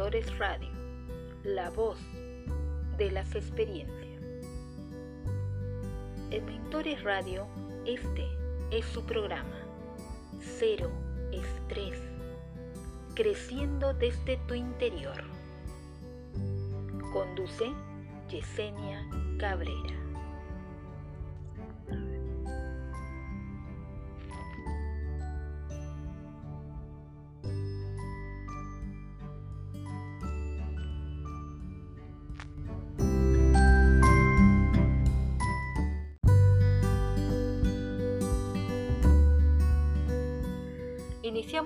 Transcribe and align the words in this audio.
Mentores 0.00 0.38
Radio, 0.38 0.70
la 1.44 1.68
voz 1.68 1.98
de 2.96 3.10
las 3.10 3.34
experiencias. 3.34 4.22
En 6.30 6.46
Mentores 6.46 7.02
Radio, 7.02 7.46
este 7.84 8.26
es 8.70 8.86
su 8.86 9.04
programa, 9.04 9.60
Cero 10.40 10.90
Estrés, 11.32 11.98
creciendo 13.14 13.92
desde 13.92 14.38
tu 14.48 14.54
interior. 14.54 15.22
Conduce 17.12 17.70
Yesenia 18.30 19.06
Cabrera. 19.38 19.99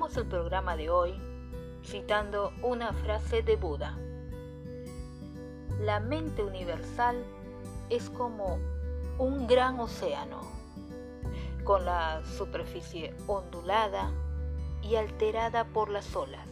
El 0.04 0.26
programa 0.26 0.76
de 0.76 0.90
hoy 0.90 1.18
citando 1.82 2.52
una 2.62 2.92
frase 2.92 3.42
de 3.42 3.56
Buda. 3.56 3.98
La 5.80 5.98
mente 5.98 6.44
universal 6.44 7.24
es 7.88 8.10
como 8.10 8.58
un 9.18 9.46
gran 9.46 9.80
océano, 9.80 10.42
con 11.64 11.86
la 11.86 12.22
superficie 12.36 13.14
ondulada 13.26 14.12
y 14.82 14.96
alterada 14.96 15.64
por 15.64 15.88
las 15.88 16.14
olas, 16.14 16.46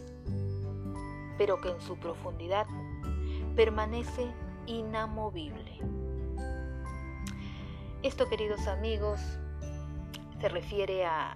pero 1.37 1.61
que 1.61 1.69
en 1.69 1.81
su 1.83 1.99
profundidad 1.99 2.67
permanece 3.55 4.33
inamovible. 4.67 5.79
Esto, 8.03 8.29
queridos 8.31 8.67
amigos, 8.67 9.21
se 10.41 10.49
refiere 10.49 11.05
a 11.05 11.35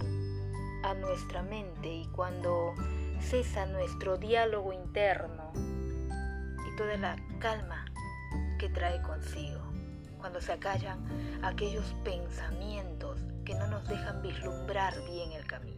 a 0.87 0.95
nuestra 0.95 1.43
mente 1.43 1.93
y 1.93 2.07
cuando 2.13 2.75
cesa 3.21 3.67
nuestro 3.67 4.19
diálogo 4.19 4.73
interno 4.73 5.53
y 5.57 6.77
toda 6.77 6.97
la 6.97 7.17
calma 7.41 7.87
que 8.57 8.69
trae 8.69 9.03
consigo, 9.03 9.61
cuando 10.19 10.41
se 10.41 10.53
acallan 10.53 11.05
aquellos 11.43 11.85
pensamientos 12.05 13.19
que 13.45 13.57
no 13.57 13.67
nos 13.67 13.89
dejan 13.89 14.23
vislumbrar 14.23 14.95
bien 15.07 15.33
el 15.33 15.45
camino. 15.47 15.77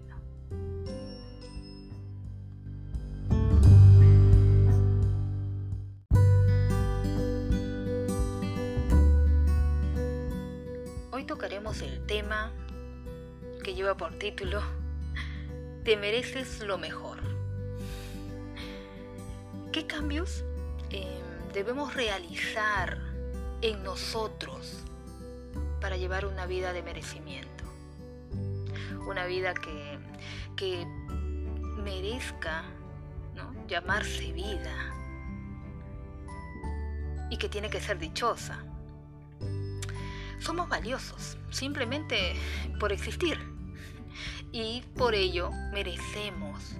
Hoy 11.12 11.24
tocaremos 11.24 11.80
el 11.80 12.04
tema 12.04 12.52
que 13.64 13.74
lleva 13.74 13.96
por 13.96 14.14
título 14.18 14.60
te 15.88 15.96
mereces 15.96 16.60
lo 16.60 16.76
mejor. 16.76 17.16
¿Qué 19.72 19.86
cambios 19.86 20.44
em, 20.90 21.06
debemos 21.54 21.94
realizar 21.94 22.98
en 23.62 23.82
nosotros 23.82 24.84
para 25.80 25.96
llevar 25.96 26.26
una 26.26 26.44
vida 26.44 26.74
de 26.74 26.82
merecimiento? 26.82 27.64
Una 29.06 29.24
vida 29.24 29.54
que, 29.54 29.98
que 30.56 30.84
merezca 31.82 32.64
llamarse 33.66 34.30
vida 34.32 34.92
y 37.30 37.38
que 37.38 37.48
tiene 37.48 37.70
que 37.70 37.80
ser 37.80 37.98
dichosa. 37.98 38.62
Somos 40.38 40.68
valiosos 40.68 41.38
simplemente 41.50 42.34
por 42.78 42.92
existir 42.92 43.57
y 44.52 44.82
por 44.96 45.14
ello 45.14 45.50
merecemos 45.72 46.76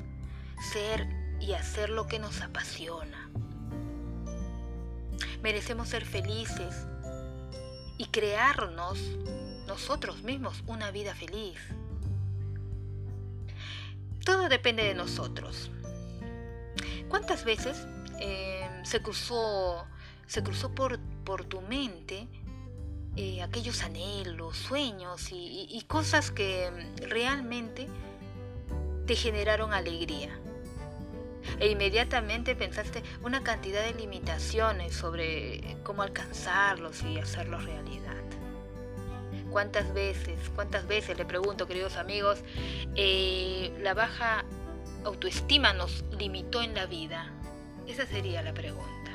ser 0.72 1.06
y 1.40 1.52
hacer 1.52 1.90
lo 1.90 2.06
que 2.06 2.18
nos 2.18 2.40
apasiona. 2.40 3.30
Merecemos 5.42 5.88
ser 5.88 6.04
felices 6.04 6.86
y 7.96 8.06
crearnos 8.06 8.98
nosotros 9.66 10.22
mismos 10.22 10.62
una 10.66 10.90
vida 10.90 11.14
feliz. 11.14 11.58
Todo 14.24 14.48
depende 14.48 14.84
de 14.84 14.94
nosotros. 14.94 15.70
¿Cuántas 17.08 17.44
veces 17.44 17.86
eh, 18.20 18.68
se 18.82 19.00
cruzó, 19.00 19.86
se 20.26 20.42
cruzó 20.42 20.74
por, 20.74 20.98
por 21.24 21.44
tu 21.44 21.60
mente 21.62 22.28
eh, 23.20 23.42
aquellos 23.42 23.82
anhelos, 23.82 24.56
sueños 24.56 25.30
y, 25.32 25.84
cosas 25.88 26.30
que 26.30 26.70
realmente 26.98 27.88
te 29.06 29.16
generaron 29.16 29.72
alegría. 29.72 30.38
E 31.58 31.66
inmediatamente 31.68 32.54
pensaste 32.54 33.02
una 33.20 33.42
cantidad 33.42 33.82
de 33.82 33.92
limitaciones 33.94 34.94
sobre 34.94 35.78
cómo 35.82 36.02
alcanzarlos 36.02 37.02
y 37.02 37.18
hacerlos 37.18 37.64
realidad. 37.64 38.22
¿Cuántas 39.50 39.92
veces, 39.92 40.38
cuántas 40.54 40.86
veces, 40.86 41.18
le 41.18 41.24
pregunto 41.24 41.66
queridos 41.66 41.96
amigos, 41.96 42.44
eh, 42.94 43.76
la 43.80 43.94
baja 43.94 44.44
autoestima 45.04 45.72
nos 45.72 46.04
limitó 46.16 46.62
en 46.62 46.72
la 46.72 46.86
vida? 46.86 47.32
Esa 47.88 48.06
sería 48.06 48.42
la 48.42 48.54
pregunta. 48.54 49.10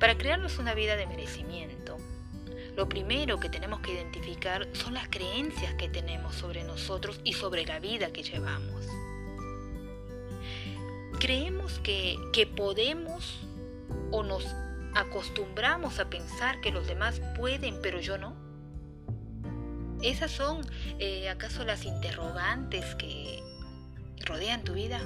Para 0.00 0.16
crearnos 0.16 0.56
una 0.58 0.72
vida 0.72 0.96
de 0.96 1.06
merecimiento, 1.06 1.98
lo 2.76 2.88
primero 2.88 3.38
que 3.38 3.48
tenemos 3.48 3.80
que 3.80 3.92
identificar 3.92 4.66
son 4.72 4.94
las 4.94 5.08
creencias 5.08 5.74
que 5.74 5.88
tenemos 5.88 6.34
sobre 6.34 6.64
nosotros 6.64 7.20
y 7.24 7.34
sobre 7.34 7.66
la 7.66 7.80
vida 7.80 8.12
que 8.12 8.22
llevamos. 8.22 8.86
Creemos 11.20 11.78
que, 11.80 12.18
podemos 12.56 13.40
o 14.10 14.22
nos 14.22 14.44
acostumbramos 14.94 16.00
a 16.00 16.08
pensar 16.08 16.60
que 16.60 16.72
los 16.72 16.86
demás 16.86 17.20
pueden, 17.36 17.78
pero 17.82 18.00
yo 18.00 18.18
no. 18.18 18.34
¿Esas 20.02 20.32
son 20.32 20.66
eh, 20.98 21.28
acaso 21.28 21.64
las 21.64 21.84
interrogantes 21.84 22.94
que 22.96 23.40
rodean 24.24 24.64
tu 24.64 24.72
vida? 24.72 25.00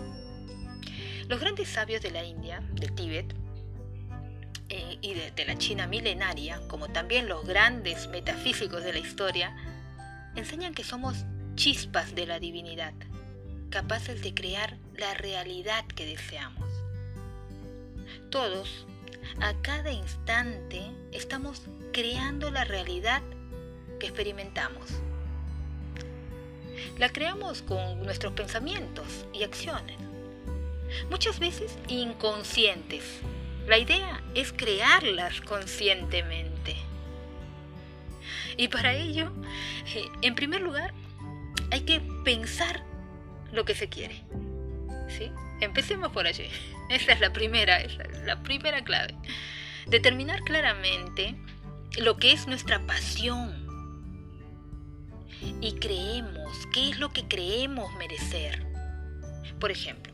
Los 1.28 1.40
grandes 1.40 1.68
sabios 1.68 2.00
de 2.00 2.12
la 2.12 2.24
India, 2.24 2.60
del 2.72 2.94
Tíbet, 2.94 3.34
eh, 4.68 4.98
y 5.00 5.14
de, 5.14 5.44
la 5.44 5.56
China 5.56 5.86
milenaria, 5.86 6.60
como 6.68 6.88
también 6.88 7.28
los 7.28 7.46
grandes 7.46 8.08
metafísicos 8.08 8.82
de 8.82 8.92
la 8.92 8.98
historia, 8.98 9.56
enseñan 10.34 10.74
que 10.74 10.82
somos 10.82 11.24
chispas 11.54 12.14
de 12.14 12.26
la 12.26 12.40
divinidad, 12.40 12.92
capaces 13.70 14.22
de 14.22 14.34
crear 14.34 14.76
la 14.96 15.14
realidad 15.14 15.84
que 15.86 16.06
deseamos. 16.06 16.68
Todos, 18.30 18.86
a 19.40 19.54
cada 19.62 19.92
instante, 19.92 20.82
estamos 21.12 21.62
creando 21.92 22.50
la 22.50 22.64
realidad 22.64 23.22
que 24.00 24.06
experimentamos. 24.06 24.90
La 26.98 27.08
creamos 27.10 27.62
con 27.62 28.02
nuestros 28.02 28.32
pensamientos 28.32 29.26
y 29.32 29.44
acciones, 29.44 29.96
muchas 31.08 31.38
veces 31.38 31.78
inconscientes, 31.88 33.20
la 33.66 33.78
idea 33.78 34.22
es 34.34 34.52
crearlas 34.52 35.40
conscientemente. 35.40 36.76
Y 38.56 38.68
para 38.68 38.94
ello, 38.94 39.32
eh, 39.94 40.04
en 40.22 40.34
primer 40.34 40.60
lugar, 40.60 40.94
hay 41.70 41.80
que 41.80 42.00
pensar 42.24 42.82
lo 43.52 43.64
que 43.64 43.74
se 43.74 43.88
quiere. 43.88 44.22
¿Sí? 45.08 45.30
Empecemos 45.60 46.12
por 46.12 46.26
allí. 46.26 46.48
Esa 46.90 47.12
es 47.12 47.20
la 47.20 47.32
primera, 47.32 47.80
esa 47.80 48.02
es 48.04 48.22
la 48.24 48.42
primera 48.44 48.84
clave. 48.84 49.14
Determinar 49.86 50.42
claramente 50.42 51.34
lo 51.98 52.16
que 52.16 52.30
es 52.30 52.46
nuestra 52.46 52.86
pasión. 52.86 53.66
Y 55.60 55.72
creemos, 55.80 56.68
qué 56.72 56.90
es 56.90 56.98
lo 57.00 57.12
que 57.12 57.26
creemos 57.26 57.92
merecer. 57.96 58.64
Por 59.58 59.72
ejemplo, 59.72 60.12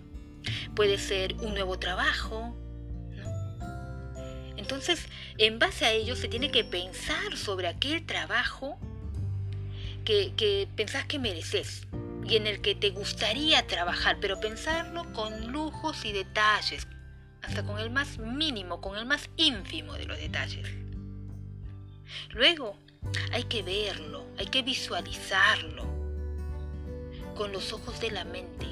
puede 0.74 0.96
ser 0.96 1.34
un 1.40 1.52
nuevo 1.52 1.78
trabajo, 1.78 2.56
entonces, 4.72 5.06
en 5.36 5.58
base 5.58 5.84
a 5.84 5.92
ello 5.92 6.16
se 6.16 6.28
tiene 6.28 6.50
que 6.50 6.64
pensar 6.64 7.36
sobre 7.36 7.68
aquel 7.68 8.06
trabajo 8.06 8.78
que, 10.02 10.66
pensás 10.74 11.04
que 11.04 11.18
mereces 11.18 11.86
y 12.26 12.36
en 12.36 12.46
el 12.46 12.62
que 12.62 12.74
te 12.74 12.88
gustaría 12.88 13.66
trabajar, 13.66 14.16
pero 14.18 14.40
pensarlo 14.40 15.12
con 15.12 15.52
lujos 15.52 16.06
y 16.06 16.12
detalles, 16.12 16.86
hasta 17.42 17.62
con 17.66 17.80
el 17.80 17.90
más 17.90 18.16
mínimo, 18.16 18.80
con 18.80 18.96
el 18.96 19.04
más 19.04 19.28
ínfimo 19.36 19.92
de 19.92 20.06
los 20.06 20.16
detalles. 20.16 20.66
Luego, 22.30 22.78
hay 23.30 23.44
que 23.44 23.62
verlo, 23.62 24.24
hay 24.38 24.46
que 24.46 24.62
visualizarlo 24.62 25.84
con 27.36 27.52
los 27.52 27.74
ojos 27.74 28.00
de 28.00 28.10
la 28.10 28.24
mente. 28.24 28.66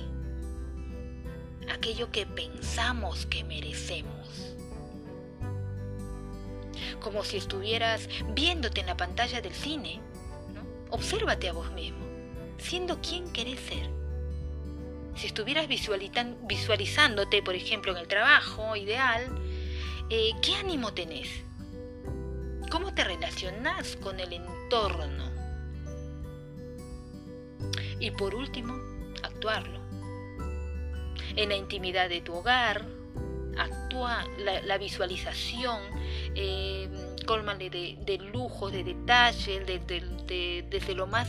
aquello 1.71 2.11
que 2.11 2.25
pensamos 2.27 3.27
que 3.27 3.45
merecemos. 3.45 4.20
Como 7.01 7.25
si 7.25 7.37
estuvieras 7.37 8.09
viéndote 8.35 8.81
en 8.81 8.87
la 8.87 8.97
pantalla 8.97 9.41
del 9.41 9.55
cine. 9.55 10.01
¿no? 10.55 10.63
Obsérvate 10.91 11.49
a 11.49 11.53
vos 11.53 11.71
mismo, 11.73 12.05
siendo 12.59 13.01
quien 13.01 13.33
querés 13.33 13.61
ser. 13.61 13.91
Si 15.17 15.27
estuvieras 15.27 15.67
visualizándote, 15.69 17.43
por 17.43 17.55
ejemplo, 17.55 17.93
en 17.93 17.99
el 17.99 18.09
trabajo 18.09 18.75
ideal, 18.77 19.27
eh, 20.09 20.31
¿qué 20.41 20.55
ánimo 20.57 20.95
tenés? 20.95 21.29
¿Cómo 22.71 22.95
te 22.95 23.05
relacionás 23.05 23.97
con 23.97 24.21
el 24.21 24.33
entorno? 24.33 25.31
Y 27.99 28.13
por 28.13 28.35
último, 28.35 28.75
actuarlo. 29.23 29.81
En 31.37 31.51
la 31.51 31.57
intimidad 31.57 32.09
de 32.09 32.23
tu 32.23 32.35
hogar, 32.35 32.87
actúa 33.63 34.25
la, 34.39 34.79
visualización, 34.79 35.81
eh, 36.35 36.89
de, 37.59 37.99
de 38.05 38.19
lujos, 38.33 38.73
de 38.73 38.83
detalles, 38.83 39.65
desde 39.67 40.95
lo 40.95 41.07
más 41.07 41.29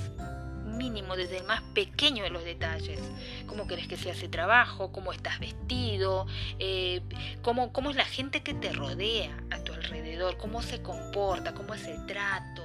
mínimo, 0.82 1.16
desde 1.16 1.38
el 1.38 1.44
más 1.44 1.62
pequeño 1.74 2.24
de 2.24 2.32
los 2.32 2.44
detalles. 2.44 3.00
Cómo 3.46 3.68
querés 3.68 3.88
que 3.88 3.98
sea 3.98 4.14
ese 4.14 4.28
trabajo, 4.28 4.92
cómo 4.92 5.12
estás 5.12 5.40
vestido, 5.40 6.26
eh, 6.60 7.02
cómo, 7.42 7.72
cómo 7.72 7.92
es 7.92 7.96
la 7.96 8.06
gente 8.06 8.42
que 8.42 8.54
te 8.54 8.72
rodea 8.72 9.38
a 9.52 9.64
tu 9.64 9.74
alrededor, 9.74 10.38
cómo 10.38 10.62
se 10.62 10.82
comporta, 10.82 11.54
cómo 11.54 11.74
es 11.74 11.86
el 11.86 12.06
trato. 12.06 12.64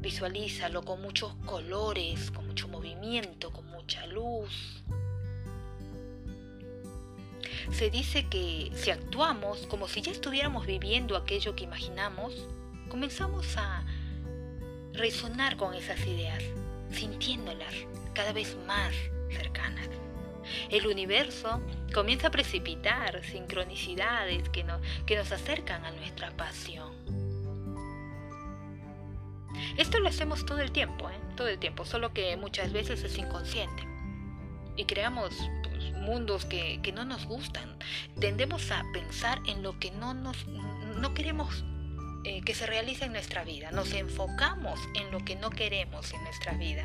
Visualízalo 0.00 0.82
con 0.82 1.02
muchos 1.02 1.34
colores, 1.44 2.30
con 2.30 2.46
mucho 2.46 2.68
movimiento, 2.68 3.52
con 3.52 3.66
mucha 3.66 4.06
luz. 4.06 4.84
Se 7.70 7.90
dice 7.90 8.26
que 8.26 8.70
si 8.74 8.90
actuamos 8.90 9.66
como 9.66 9.88
si 9.88 10.00
ya 10.00 10.12
estuviéramos 10.12 10.66
viviendo 10.66 11.16
aquello 11.16 11.54
que 11.54 11.64
imaginamos, 11.64 12.34
comenzamos 12.88 13.56
a 13.56 13.84
resonar 14.92 15.56
con 15.56 15.74
esas 15.74 16.00
ideas, 16.06 16.42
sintiéndolas 16.90 17.74
cada 18.14 18.32
vez 18.32 18.56
más 18.66 18.92
cercanas. 19.30 19.88
El 20.70 20.86
universo 20.86 21.60
comienza 21.94 22.28
a 22.28 22.30
precipitar 22.30 23.24
sincronicidades 23.24 24.48
que, 24.48 24.64
que 25.06 25.16
nos 25.16 25.30
acercan 25.30 25.84
a 25.84 25.90
nuestra 25.92 26.30
pasión. 26.36 26.92
Esto 29.76 30.00
lo 30.00 30.08
hacemos 30.08 30.44
todo 30.46 30.60
el 30.60 30.72
tiempo, 30.72 31.10
¿eh? 31.10 31.18
todo 31.36 31.48
el 31.48 31.58
tiempo, 31.58 31.84
solo 31.84 32.12
que 32.12 32.36
muchas 32.36 32.72
veces 32.72 33.02
es 33.02 33.16
inconsciente. 33.18 33.87
Y 34.78 34.86
creamos 34.86 35.34
pues, 35.62 35.92
mundos 35.92 36.46
que, 36.46 36.80
que, 36.82 36.92
no 36.92 37.04
nos 37.04 37.26
gustan. 37.26 37.76
Tendemos 38.18 38.70
a 38.70 38.82
pensar 38.94 39.40
en 39.46 39.62
lo 39.62 39.78
que 39.78 39.90
no, 39.90 40.14
nos, 40.14 40.46
no 40.46 41.12
queremos 41.12 41.64
eh, 42.24 42.42
que 42.42 42.54
se 42.54 42.66
realiza 42.66 43.06
en 43.06 43.12
nuestra 43.12 43.44
vida. 43.44 43.70
Nos 43.70 43.92
enfocamos 43.92 44.80
en 44.94 45.10
lo 45.10 45.24
que 45.24 45.36
no 45.36 45.50
queremos 45.50 46.12
en 46.12 46.22
nuestra 46.24 46.52
vida. 46.52 46.84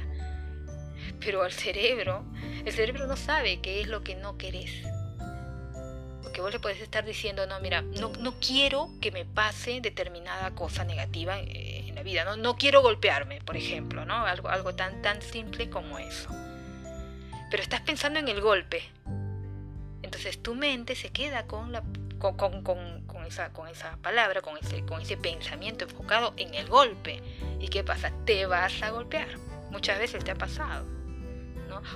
Pero 1.20 1.44
al 1.44 1.52
cerebro, 1.52 2.24
el 2.66 2.72
cerebro 2.72 3.08
no 3.08 3.18
sabe 3.18 3.60
qué 3.60 3.82
es 3.82 3.88
lo 3.88 4.04
que 4.04 4.16
no 4.16 4.38
querés. 4.38 4.72
Porque 6.22 6.42
vos 6.42 6.52
le 6.54 6.60
puedes 6.60 6.82
estar 6.82 7.04
diciendo, 7.04 7.46
no, 7.46 7.60
mira, 7.60 7.82
no, 7.82 8.10
no 8.20 8.40
quiero 8.40 8.90
que 9.02 9.12
me 9.12 9.26
pase 9.26 9.82
determinada 9.82 10.56
cosa 10.56 10.84
negativa 10.84 11.40
eh, 11.40 11.86
en 11.88 11.96
la 11.96 12.04
vida. 12.04 12.24
No, 12.26 12.38
no 12.38 12.56
quiero 12.56 12.82
golpearme, 12.82 13.42
por 13.42 13.58
ejemplo, 13.58 14.06
¿no? 14.06 14.26
Algo, 14.26 14.50
algo 14.50 14.76
tan, 14.76 15.02
tan 15.02 15.22
simple 15.22 15.70
como 15.70 16.00
eso. 16.00 16.30
Pero 17.54 17.62
estás 17.62 17.82
pensando 17.82 18.18
en 18.18 18.28
el 18.30 18.42
golpe. 18.42 18.82
Entonces 20.02 20.42
tu 20.42 20.56
mente 20.56 20.96
se 20.96 21.12
queda 21.12 21.46
con 21.46 21.72
la 21.72 21.84
con, 22.18 23.26
esa, 23.28 23.54
con 23.54 23.68
esa 23.68 23.96
palabra, 23.98 24.42
con 24.42 24.58
ese, 24.58 25.18
pensamiento 25.18 25.84
enfocado 25.86 26.34
en 26.38 26.56
el 26.56 26.68
golpe. 26.68 27.22
¿Y 27.60 27.68
qué 27.68 27.84
pasa? 27.84 28.12
Te 28.26 28.48
vas 28.48 28.82
a 28.82 28.90
golpear. 28.90 29.28
Muchas 29.70 30.00
veces 30.00 30.24
te 30.24 30.32
ha 30.32 30.36
pasado. 30.36 30.88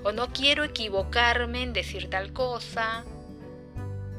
O 0.04 0.12
no 0.12 0.32
quiero 0.32 0.64
equivocarme 0.64 1.64
en 1.64 1.74
decir 1.74 2.08
tal 2.08 2.34
cosa. 2.34 3.04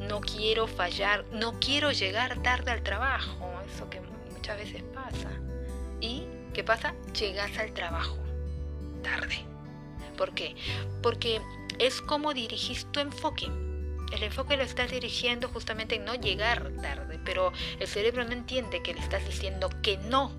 No 0.00 0.20
quiero 0.20 0.66
fallar. 0.66 1.24
No 1.30 1.60
quiero 1.60 1.92
llegar 1.92 2.42
tarde 2.42 2.72
al 2.72 2.82
trabajo. 2.82 3.48
Eso 3.72 3.88
que 3.88 4.00
muchas 4.34 4.56
veces 4.56 4.82
pasa. 4.92 5.30
¿Y 6.00 6.24
qué 6.52 6.64
pasa? 6.64 6.96
Llegas 7.16 7.56
al 7.58 7.72
trabajo 7.74 8.18
tarde. 9.04 9.46
¿Por 10.18 10.34
qué? 10.34 10.54
Porque 11.02 11.40
es 11.78 12.02
como 12.02 12.34
dirigís 12.34 12.86
tu 12.92 13.00
enfoque 13.00 13.48
el 14.12 14.22
enfoque 14.22 14.56
lo 14.56 14.62
estás 14.62 14.90
dirigiendo 14.90 15.48
justamente 15.48 15.96
en 15.96 16.04
no 16.04 16.14
llegar 16.14 16.70
tarde, 16.80 17.18
pero 17.24 17.52
el 17.78 17.86
cerebro 17.86 18.24
no 18.24 18.32
entiende 18.32 18.82
que 18.82 18.94
le 18.94 19.00
estás 19.00 19.24
diciendo 19.26 19.70
que 19.82 19.98
no 19.98 20.32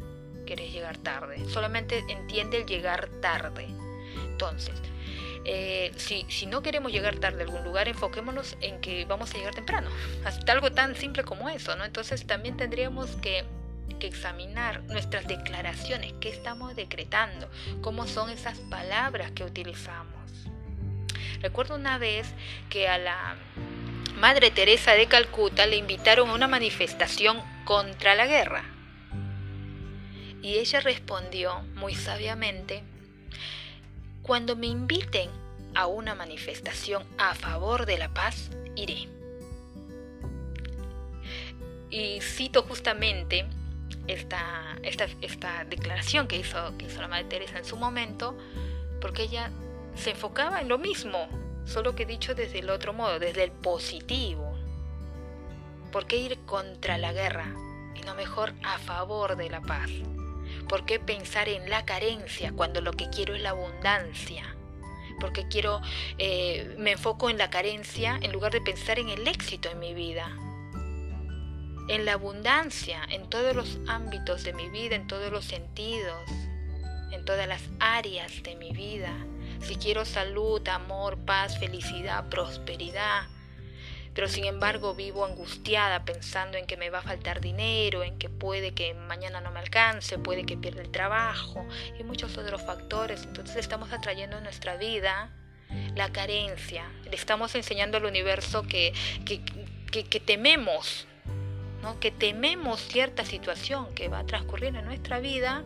quieres 0.46 0.72
llegar 0.74 0.98
tarde, 0.98 1.46
solamente 1.48 2.04
entiende 2.10 2.58
el 2.58 2.66
llegar 2.66 3.08
tarde. 3.22 3.68
Entonces, 4.32 4.74
eh, 5.46 5.92
si, 5.98 6.26
si, 6.30 6.48
no 6.48 6.62
queremos 6.62 6.92
llegar 6.92 7.18
tarde 7.18 7.42
a 7.42 7.46
algún 7.46 7.64
lugar, 7.64 7.88
enfoquémonos 7.88 8.58
en 8.62 8.82
que 8.82 9.06
vamos 9.06 9.34
a 9.34 9.38
llegar 9.38 9.54
temprano. 9.54 9.90
Hasta 10.26 10.52
algo 10.52 10.72
tan 10.72 10.96
simple 10.96 11.24
como 11.24 11.50
eso, 11.50 11.76
¿no? 11.76 11.86
Entonces 11.86 12.26
también 12.26 12.58
tendríamos 12.58 13.12
que, 13.18 13.46
que 13.98 14.08
examinar 14.08 14.84
nuestras 14.84 15.28
declaraciones, 15.28 16.14
qué 16.20 16.30
estamos 16.30 16.76
decretando, 16.76 17.50
cómo 17.82 18.08
son 18.08 18.30
esas 18.30 18.58
palabras 18.60 19.32
que 19.32 19.44
utilizamos. 19.44 20.20
Recuerdo 21.42 21.76
una 21.76 21.98
vez 21.98 22.28
que 22.70 22.88
a 22.88 22.98
la 22.98 23.36
Madre 24.18 24.52
Teresa 24.52 24.94
de 24.94 25.08
Calcuta 25.08 25.66
le 25.66 25.78
invitaron 25.78 26.30
a 26.30 26.34
una 26.34 26.48
manifestación 26.48 27.42
contra 27.64 28.16
la 28.16 28.28
guerra. 28.28 28.66
Y 30.42 30.56
ella 30.56 30.82
respondió 30.82 31.62
muy 31.76 31.96
sabiamente, 31.96 32.84
cuando 34.22 34.56
me 34.56 34.68
inviten 34.68 35.30
a 35.76 35.88
una 35.88 36.16
manifestación 36.16 37.06
a 37.18 37.36
favor 37.36 37.86
de 37.86 37.98
la 37.98 38.14
paz, 38.14 38.50
iré. 38.76 39.08
Y 41.90 42.20
cito 42.22 42.64
justamente 42.64 43.46
esta, 44.10 44.78
esta, 44.82 45.08
esta 45.22 45.66
declaración 45.66 46.28
que 46.28 46.38
hizo, 46.38 46.76
que 46.78 46.86
hizo 46.86 47.00
la 47.02 47.08
Madre 47.08 47.26
Teresa 47.26 47.60
en 47.60 47.66
su 47.66 47.78
momento, 47.78 48.36
porque 49.00 49.24
ella 49.24 49.52
se 49.96 50.12
enfocaba 50.12 50.62
en 50.62 50.68
lo 50.68 50.80
mismo, 50.80 51.30
solo 51.66 51.94
que 51.94 52.06
dicho 52.06 52.34
desde 52.34 52.60
el 52.60 52.70
otro 52.72 52.92
modo, 52.92 53.20
desde 53.20 53.44
el 53.44 53.52
positivo. 53.52 54.58
¿Por 55.92 56.08
qué 56.08 56.18
ir 56.18 56.40
contra 56.46 56.98
la 56.98 57.14
guerra 57.14 57.54
y 57.96 58.02
no 58.02 58.16
mejor 58.16 58.54
a 58.64 58.80
favor 58.80 59.36
de 59.36 59.50
la 59.50 59.62
paz? 59.62 59.90
¿Por 60.68 60.86
qué 60.86 61.00
pensar 61.00 61.48
en 61.48 61.70
la 61.70 61.86
carencia 61.86 62.52
cuando 62.56 62.82
lo 62.82 62.94
que 62.94 63.10
quiero 63.10 63.36
es 63.36 63.42
la 63.42 63.52
abundancia? 63.52 64.56
¿Por 65.20 65.34
qué 65.34 65.48
quiero, 65.48 65.82
eh, 66.18 66.76
me 66.80 66.94
enfoco 66.94 67.30
en 67.30 67.38
la 67.38 67.50
carencia 67.50 68.18
en 68.22 68.32
lugar 68.32 68.52
de 68.52 68.62
pensar 68.62 68.98
en 68.98 69.10
el 69.10 69.28
éxito 69.28 69.70
en 69.70 69.80
mi 69.80 69.94
vida? 69.94 70.36
En 71.90 72.06
la 72.06 72.14
abundancia, 72.14 73.02
en 73.10 73.30
todos 73.30 73.56
los 73.56 73.78
ámbitos 73.88 74.44
de 74.44 74.54
mi 74.54 74.70
vida, 74.70 74.96
en 74.96 75.08
todos 75.08 75.32
los 75.32 75.44
sentidos, 75.44 76.30
en 77.12 77.26
todas 77.26 77.48
las 77.48 77.64
áreas 77.80 78.42
de 78.44 78.56
mi 78.56 78.72
vida 78.72 79.14
si 79.62 79.76
quiero 79.76 80.06
salud, 80.06 80.66
amor, 80.68 81.18
paz, 81.26 81.60
felicidad, 81.60 82.30
prosperidad. 82.30 83.24
Pero 84.14 84.28
sin 84.28 84.46
embargo 84.46 84.96
vivo 84.96 85.26
angustiada 85.26 86.04
pensando 86.04 86.58
en 86.58 86.66
que 86.66 86.78
me 86.78 86.90
va 86.90 87.00
a 87.00 87.04
faltar 87.04 87.40
dinero, 87.42 88.04
en 88.04 88.18
que 88.18 88.30
puede 88.30 88.74
que 88.74 88.94
mañana 88.94 89.40
no 89.40 89.52
me 89.52 89.60
alcance, 89.60 90.18
puede 90.18 90.46
que 90.46 90.58
pierda 90.58 90.82
el 90.82 90.90
trabajo 90.90 91.66
y 92.00 92.04
muchos 92.04 92.38
otros 92.38 92.62
factores. 92.64 93.24
Entonces 93.24 93.58
estamos 93.58 93.94
atrayendo 93.94 94.38
a 94.38 94.42
nuestra 94.42 94.78
vida 94.78 95.32
la 95.96 96.12
carencia. 96.12 96.92
Le 97.06 97.16
estamos 97.16 97.54
enseñando 97.54 97.98
al 97.98 98.06
universo 98.06 98.64
que, 98.64 98.94
que, 99.26 99.44
que 100.04 100.20
tememos, 100.20 101.08
¿no? 101.82 102.00
que 102.00 102.12
tememos 102.12 102.82
cierta 102.82 103.26
situación 103.26 103.94
que 103.96 104.08
va 104.10 104.20
a 104.20 104.26
transcurrir 104.26 104.76
en 104.76 104.86
nuestra 104.86 105.20
vida 105.20 105.64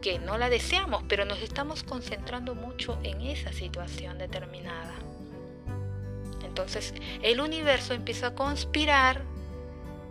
que 0.00 0.18
no 0.18 0.38
la 0.38 0.48
deseamos, 0.48 1.04
pero 1.08 1.24
nos 1.24 1.40
estamos 1.42 1.82
concentrando 1.82 2.54
mucho 2.54 2.98
en 3.02 3.20
esa 3.20 3.52
situación 3.52 4.18
determinada. 4.18 4.94
Entonces 6.44 6.94
el 7.22 7.40
universo 7.40 7.94
empieza 7.94 8.28
a 8.28 8.34
conspirar 8.34 9.22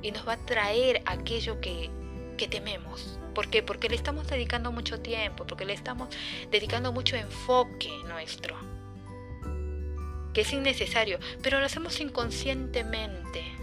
y 0.01 0.11
nos 0.11 0.27
va 0.27 0.33
a 0.33 0.37
traer 0.37 1.01
aquello 1.05 1.59
que, 1.59 1.89
que 2.37 2.47
tememos. 2.47 3.19
¿Por 3.33 3.49
qué? 3.49 3.63
Porque 3.63 3.89
le 3.89 3.95
estamos 3.95 4.27
dedicando 4.27 4.71
mucho 4.71 4.99
tiempo, 4.99 5.45
porque 5.45 5.65
le 5.65 5.73
estamos 5.73 6.09
dedicando 6.51 6.91
mucho 6.91 7.15
enfoque 7.15 7.91
nuestro, 8.07 8.55
que 10.33 10.41
es 10.41 10.53
innecesario, 10.53 11.19
pero 11.41 11.59
lo 11.59 11.65
hacemos 11.65 11.99
inconscientemente. 11.99 13.58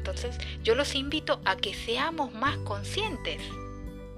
Entonces 0.00 0.38
yo 0.64 0.74
los 0.74 0.94
invito 0.94 1.42
a 1.44 1.56
que 1.56 1.74
seamos 1.74 2.32
más 2.32 2.56
conscientes 2.58 3.42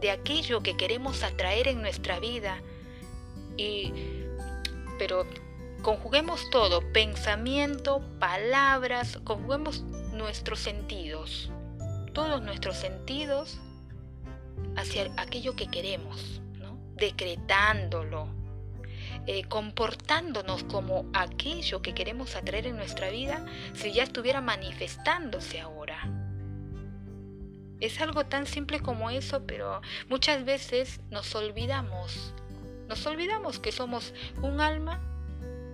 de 0.00 0.12
aquello 0.12 0.62
que 0.62 0.76
queremos 0.76 1.24
atraer 1.24 1.66
en 1.66 1.82
nuestra 1.82 2.20
vida. 2.20 2.62
Y, 3.56 3.92
pero 4.96 5.26
conjuguemos 5.82 6.48
todo, 6.50 6.92
pensamiento, 6.92 8.00
palabras, 8.20 9.18
conjuguemos 9.24 9.82
nuestros 10.12 10.60
sentidos, 10.60 11.50
todos 12.12 12.40
nuestros 12.42 12.76
sentidos 12.76 13.58
hacia 14.76 15.10
aquello 15.16 15.56
que 15.56 15.66
queremos, 15.66 16.40
¿no? 16.60 16.78
decretándolo, 16.94 18.28
eh, 19.26 19.45
comportándonos 19.45 20.64
como 20.64 21.09
aquello 21.12 21.81
que 21.81 21.95
queremos 21.95 22.35
atraer 22.35 22.67
en 22.67 22.76
nuestra 22.76 23.09
vida 23.11 23.45
si 23.73 23.93
ya 23.93 24.02
estuviera 24.02 24.41
manifestándose 24.41 25.61
ahora. 25.61 26.11
Es 27.79 28.00
algo 28.00 28.26
tan 28.26 28.47
simple 28.47 28.81
como 28.81 29.11
eso, 29.11 29.45
pero 29.47 29.81
muchas 30.09 30.45
veces 30.45 31.00
nos 31.11 31.35
olvidamos. 31.37 32.35
Nos 32.88 33.07
olvidamos 33.07 33.61
que 33.61 33.71
somos 33.71 34.12
un 34.41 34.61
alma 34.61 35.00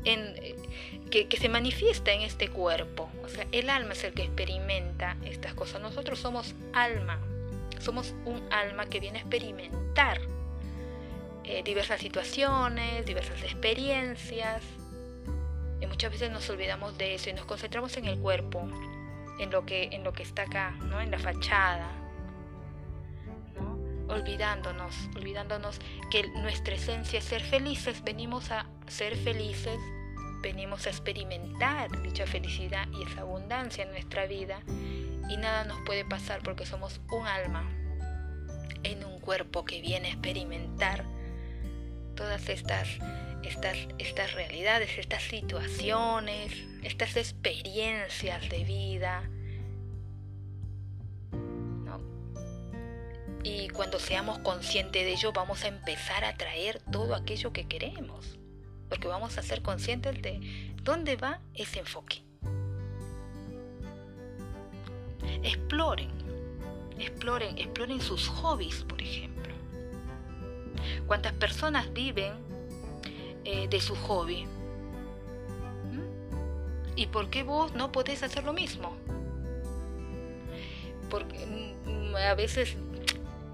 eh, 0.04 0.56
que, 1.10 1.26
que, 1.28 1.36
se 1.38 1.48
manifiesta 1.48 2.12
en 2.12 2.20
este 2.20 2.48
cuerpo. 2.48 3.08
O 3.24 3.28
sea, 3.28 3.46
el 3.52 3.70
alma 3.70 3.94
es 3.94 4.04
el 4.04 4.12
que 4.12 4.24
experimenta 4.24 5.16
estas 5.24 5.54
cosas. 5.54 5.80
Nosotros 5.80 6.18
somos 6.18 6.54
alma. 6.74 7.18
Somos 7.80 8.14
un 8.26 8.42
alma 8.52 8.86
que 8.86 9.00
viene 9.00 9.18
a 9.18 9.20
experimentar 9.22 10.20
eh, 11.48 11.62
diversas 11.62 11.98
situaciones, 11.98 13.06
diversas 13.06 13.42
experiencias. 13.42 14.62
Y 15.80 15.86
muchas 15.86 16.12
veces 16.12 16.30
nos 16.30 16.48
olvidamos 16.50 16.98
de 16.98 17.14
eso 17.14 17.30
y 17.30 17.32
nos 17.32 17.46
concentramos 17.46 17.96
en 17.96 18.04
el 18.04 18.18
cuerpo, 18.18 18.68
en 19.38 19.50
lo 19.50 19.64
que, 19.64 19.84
en 19.92 20.04
lo 20.04 20.12
que 20.12 20.24
está 20.24 20.42
acá, 20.42 20.72
¿no? 20.72 21.00
en 21.00 21.10
la 21.10 21.18
fachada. 21.18 21.90
¿no? 23.54 23.78
Olvidándonos, 24.12 24.94
olvidándonos 25.16 25.80
que 26.10 26.28
nuestra 26.28 26.74
esencia 26.74 27.18
es 27.18 27.24
ser 27.24 27.42
felices, 27.42 28.04
venimos 28.04 28.50
a 28.50 28.66
ser 28.86 29.16
felices, 29.16 29.78
venimos 30.42 30.86
a 30.86 30.90
experimentar 30.90 31.90
dicha 32.02 32.26
felicidad 32.26 32.86
y 32.92 33.04
esa 33.04 33.22
abundancia 33.22 33.84
en 33.84 33.92
nuestra 33.92 34.26
vida 34.26 34.60
y 35.30 35.38
nada 35.38 35.64
nos 35.64 35.80
puede 35.86 36.04
pasar 36.04 36.42
porque 36.42 36.66
somos 36.66 37.00
un 37.10 37.26
alma 37.26 37.64
en 38.82 39.02
un 39.02 39.18
cuerpo 39.18 39.64
que 39.64 39.80
viene 39.80 40.08
a 40.08 40.10
experimentar 40.12 41.06
estas, 42.48 42.88
estas, 43.42 43.76
estas 43.98 44.32
realidades, 44.34 44.98
estas 44.98 45.22
situaciones, 45.22 46.52
estas 46.82 47.16
experiencias 47.16 48.48
de 48.48 48.64
vida. 48.64 49.28
Y 53.44 53.68
cuando 53.68 53.98
seamos 53.98 54.40
conscientes 54.40 55.04
de 55.04 55.12
ello, 55.12 55.32
vamos 55.32 55.64
a 55.64 55.68
empezar 55.68 56.24
a 56.24 56.36
traer 56.36 56.82
todo 56.90 57.14
aquello 57.14 57.52
que 57.52 57.66
queremos. 57.66 58.38
Porque 58.88 59.08
vamos 59.08 59.38
a 59.38 59.42
ser 59.42 59.62
conscientes 59.62 60.20
de 60.20 60.74
dónde 60.82 61.16
va 61.16 61.40
ese 61.54 61.78
enfoque. 61.78 62.22
Exploren, 65.42 66.10
exploren, 66.98 67.56
exploren 67.58 68.00
sus 68.00 68.28
hobbies, 68.28 68.84
por 68.84 69.00
ejemplo 69.00 69.27
cuántas 71.06 71.32
personas 71.32 71.92
viven 71.92 72.32
eh, 73.44 73.68
de 73.68 73.80
su 73.80 73.94
hobby. 73.96 74.44
¿Mm? 75.92 76.96
¿Y 76.96 77.06
por 77.06 77.30
qué 77.30 77.42
vos 77.42 77.74
no 77.74 77.92
podés 77.92 78.22
hacer 78.22 78.44
lo 78.44 78.52
mismo? 78.52 78.96
Porque 81.08 81.46
mm, 81.86 82.16
a 82.16 82.34
veces 82.34 82.76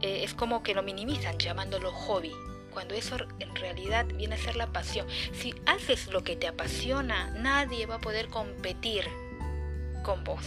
eh, 0.00 0.25
es 0.25 0.35
como 0.35 0.62
que 0.62 0.75
lo 0.75 0.83
minimizan 0.83 1.38
llamándolo 1.38 1.93
hobby, 1.93 2.33
cuando 2.73 2.95
eso 2.95 3.16
en 3.38 3.54
realidad 3.54 4.04
viene 4.04 4.35
a 4.35 4.38
ser 4.38 4.57
la 4.57 4.66
pasión. 4.66 5.07
Si 5.33 5.54
haces 5.64 6.09
lo 6.09 6.25
que 6.25 6.37
te 6.37 6.49
apasiona, 6.49 7.31
nadie 7.31 7.87
va 7.87 7.95
a 7.95 8.00
poder 8.00 8.28
competir 8.28 9.04
con 10.02 10.25
vos. 10.25 10.45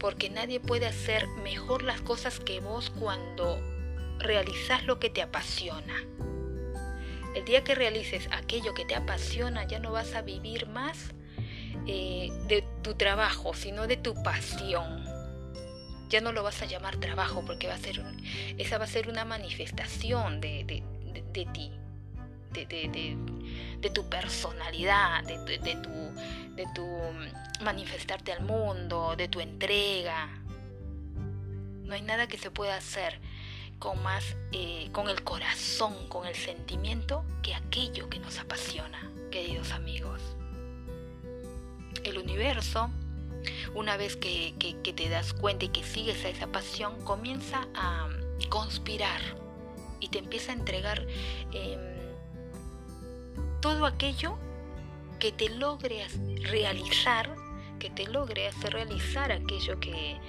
Porque 0.00 0.30
nadie 0.30 0.60
puede 0.60 0.86
hacer 0.86 1.28
mejor 1.44 1.82
las 1.82 2.00
cosas 2.00 2.40
que 2.40 2.60
vos 2.60 2.90
cuando 2.90 3.60
realizas 4.20 4.84
lo 4.84 4.98
que 4.98 5.10
te 5.10 5.22
apasiona. 5.22 5.94
El 7.34 7.44
día 7.44 7.62
que 7.62 7.74
realices 7.74 8.28
aquello 8.32 8.74
que 8.74 8.84
te 8.84 8.94
apasiona, 8.94 9.64
ya 9.66 9.78
no 9.78 9.92
vas 9.92 10.14
a 10.14 10.22
vivir 10.22 10.66
más 10.66 11.14
eh, 11.86 12.28
de 12.48 12.64
tu 12.82 12.94
trabajo, 12.94 13.54
sino 13.54 13.86
de 13.86 13.96
tu 13.96 14.14
pasión. 14.22 15.04
Ya 16.08 16.20
no 16.20 16.32
lo 16.32 16.42
vas 16.42 16.60
a 16.62 16.66
llamar 16.66 16.96
trabajo 16.96 17.44
porque 17.46 17.68
va 17.68 17.74
a 17.74 17.78
ser 17.78 18.02
esa 18.58 18.78
va 18.78 18.84
a 18.84 18.88
ser 18.88 19.08
una 19.08 19.24
manifestación 19.24 20.40
de, 20.40 20.64
ti, 20.64 21.72
de, 22.52 23.90
tu 23.90 24.08
personalidad, 24.08 25.22
de, 25.24 25.76
tu, 25.76 25.90
de 26.56 26.66
tu 26.74 26.86
manifestarte 27.62 28.32
al 28.32 28.44
mundo, 28.44 29.14
de 29.16 29.28
tu 29.28 29.40
entrega. 29.40 30.28
No 31.84 31.94
hay 31.94 32.02
nada 32.02 32.26
que 32.26 32.38
se 32.38 32.50
pueda 32.50 32.76
hacer 32.76 33.20
con 33.80 34.00
más, 34.02 34.36
eh, 34.52 34.90
con 34.92 35.08
el 35.08 35.24
corazón, 35.24 36.06
con 36.08 36.26
el 36.26 36.34
sentimiento, 36.36 37.24
que 37.42 37.54
aquello 37.54 38.08
que 38.10 38.20
nos 38.20 38.38
apasiona, 38.38 39.10
queridos 39.30 39.72
amigos. 39.72 40.20
El 42.04 42.18
universo, 42.18 42.90
una 43.74 43.96
vez 43.96 44.16
que, 44.16 44.54
te 44.82 45.08
das 45.08 45.32
cuenta 45.32 45.64
y 45.64 45.68
que 45.70 45.82
sigues 45.82 46.24
a 46.24 46.28
esa 46.28 46.46
pasión, 46.46 47.00
comienza 47.04 47.66
a 47.74 48.08
conspirar 48.50 49.20
y 49.98 50.08
te 50.08 50.18
empieza 50.18 50.52
a 50.52 50.56
entregar 50.56 51.06
em, 51.52 51.80
todo 53.62 53.86
aquello 53.86 54.36
que 55.18 55.32
te 55.32 55.48
logre 55.48 56.06
realizar, 56.42 57.34
que 57.78 57.88
te 57.88 58.06
logre 58.06 58.46
hacer 58.48 58.74
realizar 58.74 59.32
aquello 59.32 59.80
que 59.80 60.20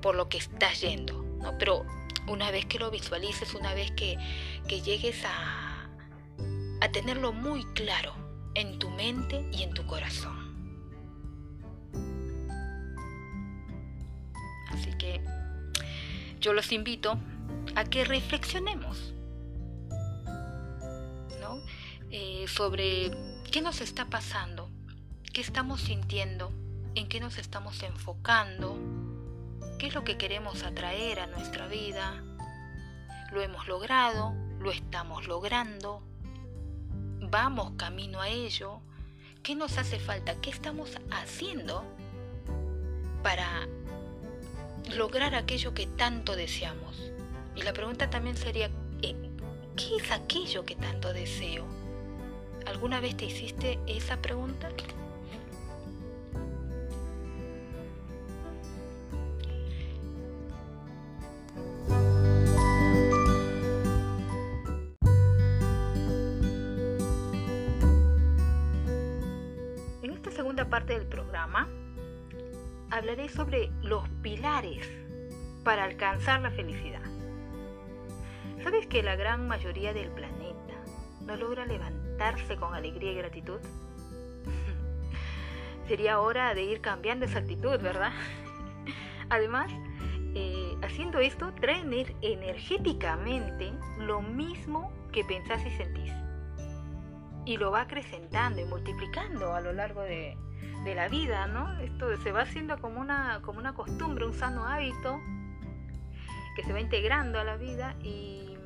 por, 0.00 0.14
lo 0.14 0.30
que 0.30 0.38
estás 0.38 0.80
yendo. 0.80 1.22
¿no? 1.42 1.56
Pero 1.58 1.84
una 2.28 2.50
vez 2.50 2.66
que 2.66 2.78
lo 2.78 2.90
visualices, 2.90 3.54
una 3.54 3.74
vez 3.74 3.90
que, 3.92 4.18
llegues 4.68 5.24
a, 5.24 5.88
a 6.80 6.88
tenerlo 6.92 7.32
muy 7.32 7.64
claro 7.74 8.14
en 8.54 8.78
tu 8.78 8.90
mente 8.90 9.48
y 9.52 9.62
en 9.62 9.72
tu 9.74 9.86
corazón. 9.86 10.36
Así 14.70 14.92
que 14.98 15.20
yo 16.40 16.52
los 16.52 16.72
invito 16.72 17.18
a 17.74 17.84
que 17.84 18.04
reflexionemos 18.04 19.12
¿no? 21.40 21.60
Eh, 22.10 22.46
sobre 22.48 23.10
qué 23.50 23.60
nos 23.60 23.80
está 23.80 24.06
pasando, 24.06 24.70
qué 25.32 25.40
estamos 25.40 25.80
sintiendo, 25.80 26.52
en 26.94 27.08
qué 27.08 27.20
nos 27.20 27.38
estamos 27.38 27.82
enfocando, 27.82 28.78
¿Qué 29.78 29.88
es 29.88 29.94
lo 29.94 30.04
que 30.04 30.16
queremos 30.16 30.62
atraer 30.62 31.20
a 31.20 31.26
nuestra 31.26 31.66
vida? 31.66 32.22
¿Lo 33.30 33.42
hemos 33.42 33.68
logrado? 33.68 34.34
¿Lo 34.58 34.70
estamos 34.70 35.26
logrando? 35.26 36.02
¿Vamos 37.20 37.72
camino 37.76 38.22
a 38.22 38.30
ello? 38.30 38.80
¿Qué 39.42 39.54
nos 39.54 39.76
hace 39.76 39.98
falta? 39.98 40.40
¿Qué 40.40 40.48
estamos 40.48 40.98
haciendo 41.10 41.84
para 43.22 43.68
lograr 44.96 45.34
aquello 45.34 45.74
que 45.74 45.86
tanto 45.86 46.36
deseamos? 46.36 47.12
Y 47.54 47.60
la 47.60 47.74
pregunta 47.74 48.08
también 48.08 48.36
sería, 48.38 48.70
eh, 49.02 49.14
¿qué 49.76 49.96
es 49.96 50.10
aquello 50.10 50.64
que 50.64 50.76
tanto 50.76 51.12
deseo? 51.12 51.66
¿Alguna 52.66 53.00
vez 53.00 53.14
te 53.14 53.26
hiciste 53.26 53.78
esa 53.86 54.22
pregunta? 54.22 54.70
Para 75.64 75.84
alcanzar 75.84 76.40
la 76.40 76.50
felicidad. 76.50 77.02
¿Sabes 78.62 78.86
que 78.86 79.02
la 79.02 79.14
gran 79.14 79.46
mayoría 79.46 79.92
del 79.92 80.08
planeta 80.10 80.74
no 81.20 81.36
logra 81.36 81.66
levantarse 81.66 82.56
con 82.56 82.74
alegría 82.74 83.12
y 83.12 83.16
gratitud? 83.16 83.60
Sería 85.88 86.20
hora 86.20 86.54
de 86.54 86.62
ir 86.62 86.80
cambiando 86.80 87.26
esa 87.26 87.40
actitud, 87.40 87.78
¿verdad? 87.82 88.12
Además, 89.28 89.70
eh, 90.34 90.74
haciendo 90.82 91.18
esto, 91.18 91.52
traen 91.60 91.92
energéticamente 92.22 93.74
lo 93.98 94.22
mismo 94.22 94.90
que 95.12 95.22
pensás 95.24 95.66
y 95.66 95.70
sentís. 95.72 96.12
Y 97.44 97.58
lo 97.58 97.72
va 97.72 97.82
acrecentando 97.82 98.62
y 98.62 98.64
multiplicando 98.64 99.52
a 99.52 99.60
lo 99.60 99.74
largo 99.74 100.00
de, 100.00 100.38
de 100.84 100.94
la 100.94 101.08
vida, 101.08 101.46
¿no? 101.46 101.72
Esto 101.80 102.16
se 102.18 102.32
va 102.32 102.42
haciendo 102.42 102.78
como 102.78 103.00
una, 103.00 103.40
como 103.42 103.58
una 103.58 103.74
costumbre, 103.74 104.24
un 104.24 104.34
sano 104.34 104.66
hábito 104.66 105.20
que 106.54 106.62
se 106.64 106.72
va 106.72 106.80
integrando 106.80 107.38
a 107.38 107.44
la 107.44 107.56
vida 107.56 107.96
y, 108.02 108.56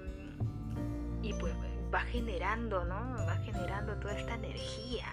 y 1.23 1.33
pues 1.35 1.55
va 1.93 2.01
generando, 2.01 2.85
¿no? 2.85 2.95
Va 3.27 3.37
generando 3.45 3.95
toda 3.97 4.17
esta 4.19 4.35
energía 4.35 5.07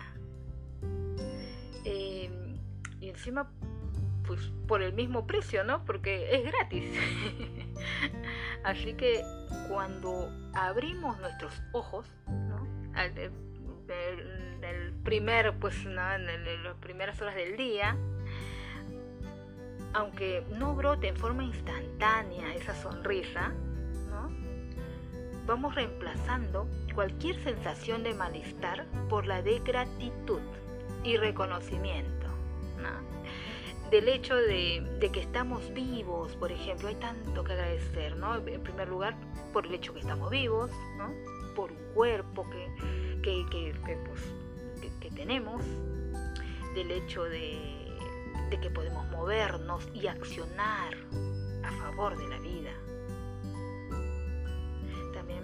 Eh, 1.85 2.29
y 2.99 3.09
encima, 3.09 3.49
pues 4.25 4.51
por 4.67 4.81
el 4.81 4.93
mismo 4.93 5.25
precio, 5.25 5.63
¿no? 5.63 5.85
Porque 5.85 6.35
es 6.35 6.43
gratis. 6.51 6.83
Así 8.63 8.93
que 8.93 9.23
cuando 9.69 10.29
abrimos 10.53 11.17
nuestros 11.19 11.61
ojos, 11.71 12.11
¿no? 12.27 12.67
El, 13.89 14.93
primer, 15.03 15.53
pues, 15.57 15.85
¿no? 15.85 16.13
en 16.13 16.63
las 16.63 16.75
primeras 16.75 17.21
horas 17.21 17.35
del 17.35 17.55
día, 17.55 17.95
aunque 19.93 20.43
no 20.57 20.75
brote 20.75 21.07
en 21.07 21.15
forma 21.15 21.43
instantánea 21.43 22.53
esa 22.53 22.75
sonrisa, 22.75 23.53
¿no? 24.09 24.29
vamos 25.45 25.75
reemplazando 25.75 26.67
cualquier 26.93 27.41
sensación 27.43 28.03
de 28.03 28.13
malestar 28.13 28.85
por 29.09 29.25
la 29.25 29.41
de 29.41 29.59
gratitud 29.59 30.41
y 31.03 31.17
reconocimiento. 31.17 32.17
Del 33.89 34.09
hecho 34.09 34.35
de, 34.35 35.09
que 35.13 35.21
estamos 35.21 35.73
vivos, 35.73 36.35
por 36.35 36.51
ejemplo, 36.51 36.89
hay 36.89 36.95
tanto 36.95 37.41
que 37.45 37.53
agradecer, 37.53 38.17
¿no? 38.17 38.35
En 38.35 38.61
primer 38.61 38.89
lugar, 38.89 39.15
por 39.53 39.65
el 39.65 39.73
hecho 39.75 39.93
que 39.93 40.01
estamos 40.01 40.29
vivos, 40.29 40.69
¿no? 40.97 41.13
por 41.55 41.71
un 41.71 41.93
cuerpo 41.93 42.45
que, 42.49 42.67
que, 43.51 43.75
pues, 44.05 44.21
que 44.99 45.11
tenemos, 45.11 45.61
del 46.75 46.91
hecho 46.91 47.23
de 47.23 47.77
de 48.49 48.59
que 48.59 48.69
podemos 48.69 49.05
movernos 49.09 49.87
y 49.93 50.07
accionar 50.07 50.95
a 51.63 51.71
favor 51.71 52.17
de 52.17 52.27
la 52.27 52.39
vida. 52.39 52.71
También 55.13 55.43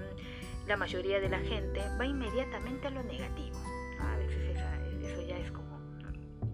la 0.68 0.78
mayoría 0.78 1.20
de 1.20 1.30
la 1.30 1.40
gente 1.40 1.82
va 2.00 2.06
inmediatamente 2.06 2.88
a 2.88 2.92
lo 2.92 3.04
negativo. 3.04 3.58
A 4.00 4.18
veces 4.18 4.58
eso 5.02 5.22
ya 5.22 5.38
es 5.38 5.52
como 5.52 5.78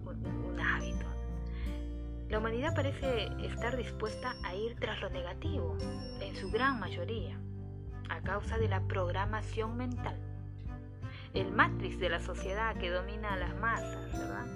un, 0.06 0.60
hábito. 0.60 1.06
La 2.28 2.38
humanidad 2.38 2.74
parece 2.74 3.28
estar 3.44 3.76
dispuesta 3.76 4.34
a 4.44 4.54
ir 4.54 4.76
tras 4.78 5.00
lo 5.00 5.10
negativo, 5.10 5.76
en 6.20 6.34
su 6.36 6.50
gran 6.50 6.78
mayoría, 6.80 7.40
a 8.08 8.20
causa 8.22 8.58
de 8.58 8.68
la 8.68 8.86
programación 8.86 9.76
mental, 9.76 10.18
el 11.34 11.52
matriz 11.52 11.98
de 11.98 12.08
la 12.08 12.20
sociedad 12.20 12.76
que 12.76 12.90
domina 12.90 13.34
a 13.34 13.36
las 13.36 13.54
masas, 13.56 14.12
¿verdad? 14.12 14.46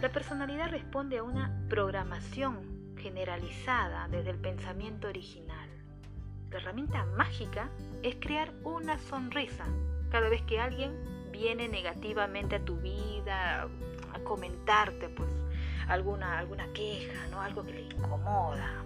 La 0.00 0.10
personalidad 0.10 0.70
responde 0.70 1.18
a 1.18 1.22
una 1.22 1.52
programación 1.68 2.94
generalizada 2.98 4.08
desde 4.08 4.30
el 4.30 4.38
pensamiento 4.38 5.08
original. 5.08 5.68
La 6.50 6.58
herramienta 6.58 7.04
mágica 7.16 7.70
es 8.02 8.16
crear 8.16 8.52
una 8.64 8.98
sonrisa 8.98 9.64
cada 10.10 10.28
vez 10.28 10.42
que 10.42 10.60
alguien 10.60 10.92
viene 11.32 11.68
negativamente 11.68 12.56
a 12.56 12.64
tu 12.64 12.76
vida, 12.76 13.68
a 14.12 14.18
comentarte 14.24 15.08
pues 15.08 15.30
alguna, 15.88 16.38
alguna 16.38 16.70
queja, 16.72 17.26
¿no? 17.30 17.40
algo 17.40 17.64
que 17.64 17.72
le 17.72 17.82
incomoda. 17.82 18.84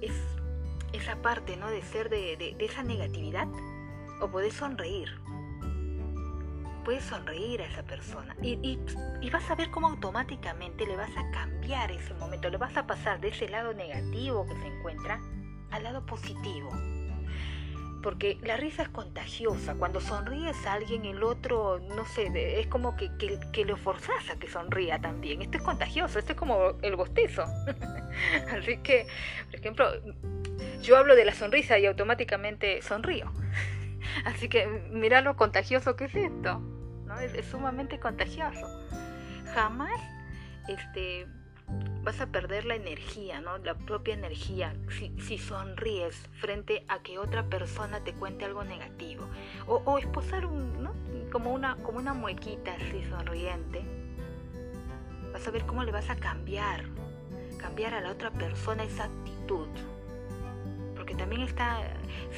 Es, 0.00 0.12
esa 0.92 1.16
parte 1.16 1.56
¿no? 1.56 1.70
de 1.70 1.82
ser 1.82 2.08
de, 2.08 2.56
esa 2.58 2.82
negatividad 2.82 3.48
o 4.20 4.28
puedes 4.28 4.54
sonreír. 4.54 5.08
Puedes 6.84 7.04
sonreír 7.04 7.60
a 7.60 7.66
esa 7.66 7.82
persona 7.82 8.34
y, 8.42 8.78
vas 9.30 9.50
a 9.50 9.54
ver 9.54 9.70
cómo 9.70 9.88
automáticamente 9.88 10.86
le 10.86 10.96
vas 10.96 11.10
a 11.16 11.30
cambiar 11.30 11.92
ese 11.92 12.14
momento, 12.14 12.48
le 12.48 12.56
vas 12.56 12.76
a 12.76 12.86
pasar 12.86 13.20
de 13.20 13.28
ese 13.28 13.48
lado 13.48 13.74
negativo 13.74 14.46
que 14.46 14.54
se 14.54 14.66
encuentra 14.66 15.20
al 15.70 15.82
lado 15.82 16.04
positivo. 16.06 16.70
Porque 18.02 18.38
la 18.42 18.56
risa 18.56 18.82
es 18.82 18.88
contagiosa. 18.88 19.74
Cuando 19.74 20.00
sonríes 20.00 20.66
a 20.66 20.74
alguien, 20.74 21.04
el 21.04 21.22
otro, 21.22 21.80
no 21.80 22.04
sé, 22.06 22.60
es 22.60 22.66
como 22.66 22.96
que, 22.96 23.10
que, 23.52 23.64
lo 23.64 23.76
forzas 23.76 24.30
a 24.30 24.38
que 24.38 24.48
sonría 24.48 25.00
también. 25.00 25.42
Esto 25.42 25.58
es 25.58 25.64
contagioso, 25.64 26.18
esto 26.18 26.32
es 26.32 26.38
como 26.38 26.78
el 26.82 26.96
bostezo. 26.96 27.44
Así 28.56 28.78
que, 28.78 29.06
por 29.50 29.60
ejemplo, 29.60 29.86
yo 30.82 30.96
hablo 30.96 31.14
de 31.14 31.24
la 31.24 31.34
sonrisa 31.34 31.78
y 31.78 31.86
automáticamente 31.86 32.80
sonrío. 32.82 33.30
Así 34.24 34.48
que 34.48 34.66
mira 34.90 35.20
lo 35.20 35.36
contagioso 35.36 35.96
que 35.96 36.04
es 36.04 36.14
esto, 36.14 36.58
¿no? 37.06 37.18
Es, 37.18 37.44
sumamente 37.46 37.98
contagioso. 37.98 38.66
Jamás 39.54 40.00
este, 40.68 41.26
vas 42.02 42.20
a 42.20 42.26
perder 42.26 42.64
la 42.64 42.74
energía, 42.74 43.40
¿no? 43.40 43.58
La 43.58 43.74
propia 43.74 44.14
energía 44.14 44.74
si, 44.88 45.38
sonríes 45.38 46.16
frente 46.40 46.84
a 46.88 47.00
que 47.00 47.18
otra 47.18 47.44
persona 47.44 48.00
te 48.00 48.14
cuente 48.14 48.44
algo 48.44 48.64
negativo. 48.64 49.26
O, 49.66 49.82
o 49.84 49.98
esposar 49.98 50.46
un, 50.46 50.82
¿no? 50.82 50.92
como, 51.30 51.52
una, 51.52 51.76
como 51.76 51.98
una 51.98 52.14
muequita 52.14 52.74
así 52.74 53.04
sonriente. 53.08 53.82
Vas 55.32 55.46
a 55.46 55.50
ver 55.50 55.64
cómo 55.66 55.84
le 55.84 55.92
vas 55.92 56.10
a 56.10 56.16
cambiar, 56.16 56.84
cambiar 57.58 57.94
a 57.94 58.00
la 58.00 58.10
otra 58.10 58.30
persona 58.30 58.84
esa 58.84 59.04
actitud 59.04 59.68
también 61.20 61.42
está, 61.42 61.80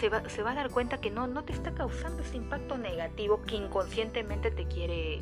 se 0.01 0.09
va, 0.09 0.29
se 0.29 0.43
va 0.43 0.53
a 0.53 0.55
dar 0.55 0.71
cuenta 0.71 0.99
que 0.99 1.11
no, 1.11 1.27
no 1.27 1.45
te 1.45 1.53
está 1.53 1.73
causando 1.73 2.23
ese 2.23 2.37
impacto 2.37 2.79
negativo 2.79 3.43
que 3.43 3.57
inconscientemente 3.57 4.51
te 4.51 4.67
quiere, 4.67 5.21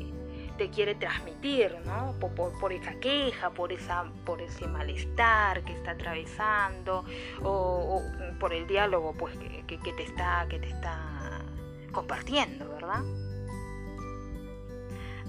te 0.57 0.69
quiere 0.69 0.95
transmitir, 0.95 1.75
¿no? 1.85 2.13
Por, 2.19 2.73
esa 2.73 2.99
queja, 2.99 3.49
por, 3.51 3.71
esa, 3.71 4.05
por 4.25 4.41
ese 4.41 4.67
malestar 4.67 5.63
que 5.63 5.73
está 5.73 5.91
atravesando, 5.91 7.05
o, 7.41 8.01
por 8.39 8.53
el 8.53 8.67
diálogo 8.67 9.13
pues, 9.13 9.35
que, 9.37 9.77
te 9.77 10.03
está, 10.03 10.45
que 10.49 10.59
te 10.59 10.67
está 10.67 11.41
compartiendo, 11.91 12.69
¿verdad? 12.69 13.01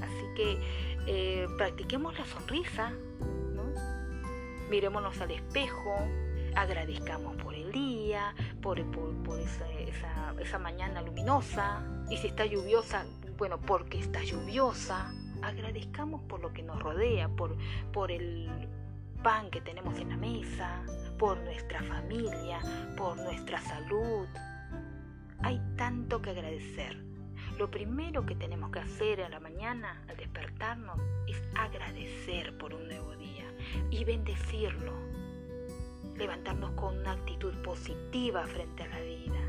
Así 0.03 0.25
que 0.37 0.59
eh, 1.07 1.47
practiquemos 1.59 2.19
la 2.19 2.25
sonrisa, 2.25 2.91
¿no? 3.55 3.65
Mirémonos 4.71 5.21
al 5.21 5.31
espejo, 5.31 5.97
agradezcamos 6.55 7.37
por 7.37 7.55
el 7.55 7.73
día, 7.73 8.35
por, 8.61 8.79
esa, 8.79 10.59
mañana 10.59 11.03
luminosa, 11.03 11.83
y 12.11 12.17
si 12.17 12.29
está 12.29 12.47
lluviosa, 12.47 13.05
bueno, 13.43 13.59
porque 13.59 13.99
está 13.99 14.23
lluviosa, 14.23 15.13
agradezcamos 15.43 16.23
por 16.29 16.39
lo 16.39 16.53
que 16.53 16.63
nos 16.63 16.81
rodea, 16.81 17.29
por, 17.29 17.57
por 17.93 18.13
el 18.13 18.49
pan 19.25 19.51
que 19.51 19.61
tenemos 19.61 19.99
en 19.99 20.11
la 20.11 20.17
mesa, 20.17 20.85
por 21.19 21.41
nuestra 21.41 21.83
familia, 21.83 22.61
por 22.97 23.17
nuestra 23.17 23.61
salud. 23.61 24.29
Hay 25.41 25.61
tanto 25.77 26.23
que 26.23 26.31
agradecer. 26.31 27.03
Lo 27.59 27.69
primero 27.69 28.25
que 28.25 28.37
tenemos 28.37 28.71
que 28.71 28.79
hacer 28.79 29.21
a 29.23 29.29
la 29.29 29.41
mañana 29.41 30.05
al 30.07 30.17
despertarnos 30.19 31.01
es 31.27 31.43
agradecer 31.57 32.57
por 32.59 32.73
un 32.73 32.87
nuevo 32.87 33.17
día 33.17 33.53
y 33.91 34.05
bendecirlo 34.05 34.93
levantarnos 36.17 36.71
con 36.77 36.97
una 36.97 37.11
actitud 37.11 37.55
positiva 37.65 38.47
frente 38.47 38.85
a 38.85 38.87
la 38.87 39.01
vida. 39.01 39.42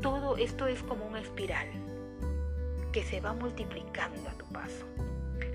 Todo 0.00 0.36
esto 0.36 0.66
es 0.66 0.82
como 0.82 1.06
una 1.06 1.20
espiral 1.20 1.68
que 2.92 3.02
se 3.04 3.20
va 3.20 3.32
multiplicando 3.32 4.28
a 4.28 4.32
tu 4.32 4.44
paso. 4.46 4.86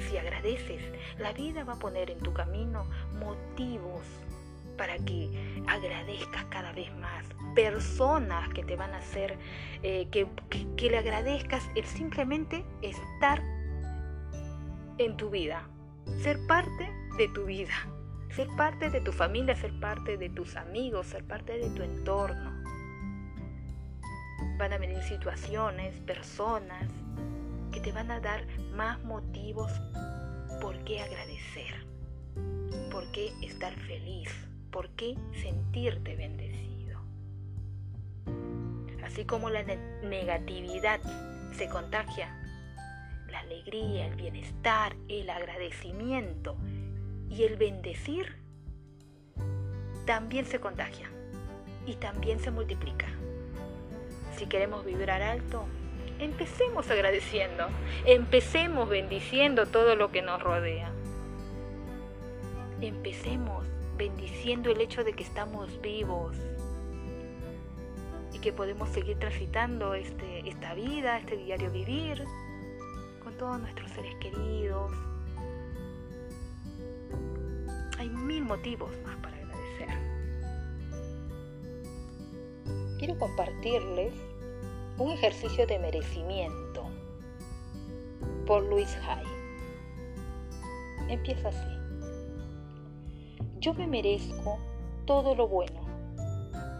Si 0.07 0.17
agradeces, 0.17 0.81
la 1.19 1.33
vida 1.33 1.63
va 1.63 1.73
a 1.73 1.79
poner 1.79 2.09
en 2.11 2.19
tu 2.19 2.33
camino 2.33 2.85
motivos 3.19 4.03
para 4.77 4.97
que 4.99 5.63
agradezcas 5.67 6.45
cada 6.45 6.71
vez 6.73 6.93
más. 6.97 7.25
Personas 7.55 8.49
que 8.49 8.63
te 8.63 8.75
van 8.75 8.93
a 8.93 8.97
hacer 8.97 9.37
eh, 9.83 10.07
que, 10.11 10.27
que 10.77 10.89
le 10.89 10.97
agradezcas 10.97 11.63
el 11.75 11.85
simplemente 11.85 12.65
estar 12.81 13.41
en 14.97 15.17
tu 15.17 15.29
vida, 15.29 15.67
ser 16.21 16.45
parte 16.47 16.91
de 17.17 17.27
tu 17.29 17.45
vida, 17.45 17.73
ser 18.29 18.47
parte 18.57 18.89
de 18.89 19.01
tu 19.01 19.11
familia, 19.11 19.55
ser 19.55 19.77
parte 19.79 20.17
de 20.17 20.29
tus 20.29 20.55
amigos, 20.55 21.07
ser 21.07 21.23
parte 21.23 21.57
de 21.57 21.69
tu 21.69 21.83
entorno. 21.83 22.54
Van 24.57 24.71
a 24.71 24.77
venir 24.77 25.01
situaciones, 25.03 25.99
personas 26.01 26.89
que 27.71 27.81
te 27.81 27.91
van 27.91 28.09
a 28.09 28.19
dar 28.21 28.45
más 28.73 29.03
motivos 29.03 29.71
por 30.61 30.81
qué 30.85 31.01
agradecer, 31.01 31.85
por 32.89 33.11
qué 33.11 33.33
estar 33.41 33.73
feliz, 33.73 34.29
por 34.71 34.89
qué 34.91 35.17
sentirte 35.41 36.15
bendecido. 36.15 37.01
Así 39.03 39.25
como 39.25 39.49
la 39.49 39.63
negatividad 39.63 41.01
se 41.51 41.67
contagia, 41.67 42.33
la 43.29 43.39
alegría, 43.39 44.07
el 44.07 44.15
bienestar, 44.15 44.95
el 45.09 45.29
agradecimiento 45.29 46.57
y 47.29 47.43
el 47.43 47.57
bendecir 47.57 48.37
también 50.05 50.45
se 50.45 50.59
contagia 50.59 51.09
y 51.85 51.95
también 51.95 52.39
se 52.39 52.51
multiplica. 52.51 53.07
Si 54.37 54.47
queremos 54.47 54.85
vibrar 54.85 55.21
alto, 55.21 55.65
empecemos 56.19 56.89
agradeciendo, 56.89 57.67
empecemos 58.05 58.89
bendiciendo 58.89 59.65
todo 59.65 59.95
lo 59.95 60.11
que 60.11 60.21
nos 60.21 60.41
rodea. 60.41 60.91
Empecemos 62.81 63.65
bendiciendo 63.97 64.69
el 64.69 64.81
hecho 64.81 65.03
de 65.03 65.13
que 65.13 65.23
estamos 65.23 65.81
vivos, 65.81 66.35
y 68.35 68.39
que 68.39 68.51
podemos 68.51 68.89
seguir 68.89 69.17
transitando 69.17 69.93
este, 69.93 70.47
esta 70.47 70.73
vida, 70.73 71.17
este 71.17 71.37
diario 71.37 71.71
vivir 71.71 72.21
con 73.23 73.33
todos 73.37 73.59
nuestros 73.61 73.89
seres 73.91 74.13
queridos. 74.15 74.91
Hay 77.97 78.09
mil 78.09 78.43
motivos 78.43 78.91
más 79.05 79.15
para 79.17 79.37
agradecer. 79.37 79.87
Quiero 82.99 83.17
compartirles 83.17 84.13
un 84.97 85.11
ejercicio 85.11 85.67
de 85.67 85.77
merecimiento 85.77 86.85
por 88.45 88.63
Luis 88.63 88.97
Hay. 89.07 89.25
Empieza 91.09 91.49
así. 91.49 91.75
Yo 93.59 93.73
me 93.73 93.87
merezco 93.87 94.57
todo 95.05 95.35
lo 95.35 95.47
bueno, 95.47 95.81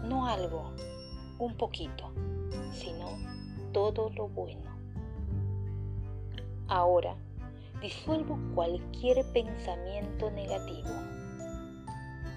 no 0.04 0.26
algo, 0.26 0.72
un 1.38 1.54
poquito, 1.56 2.10
sino 2.72 3.18
todo 3.72 4.10
lo 4.10 4.28
bueno. 4.28 4.70
Ahora 6.68 7.16
disuelvo 7.82 8.38
cualquier 8.54 9.24
pensamiento 9.32 10.30
negativo 10.30 10.90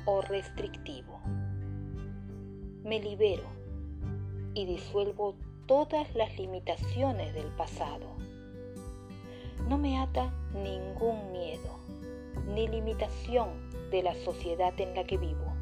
o 0.05 0.21
restrictivo. 0.21 1.19
Me 2.83 2.99
libero 2.99 3.47
y 4.53 4.65
disuelvo 4.65 5.35
todas 5.69 6.15
las 6.15 6.35
limitaciones 6.35 7.31
del 7.35 7.45
pasado. 7.49 8.07
No 9.67 9.77
me 9.77 9.99
ata 9.99 10.33
ningún 10.51 11.31
miedo 11.31 11.77
ni 12.55 12.67
limitación 12.67 13.49
de 13.91 14.01
la 14.01 14.15
sociedad 14.15 14.73
en 14.81 14.95
la 14.95 15.03
que 15.03 15.17
vivo. 15.17 15.53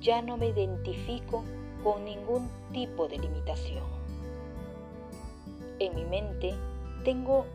Ya 0.00 0.20
no 0.20 0.36
me 0.36 0.48
identifico 0.48 1.44
con 1.84 2.04
ningún 2.04 2.50
tipo 2.72 3.06
de 3.06 3.20
limitación. 3.20 3.84
En 5.78 5.94
mi 5.94 6.04
mente 6.04 6.56
tengo 7.04 7.46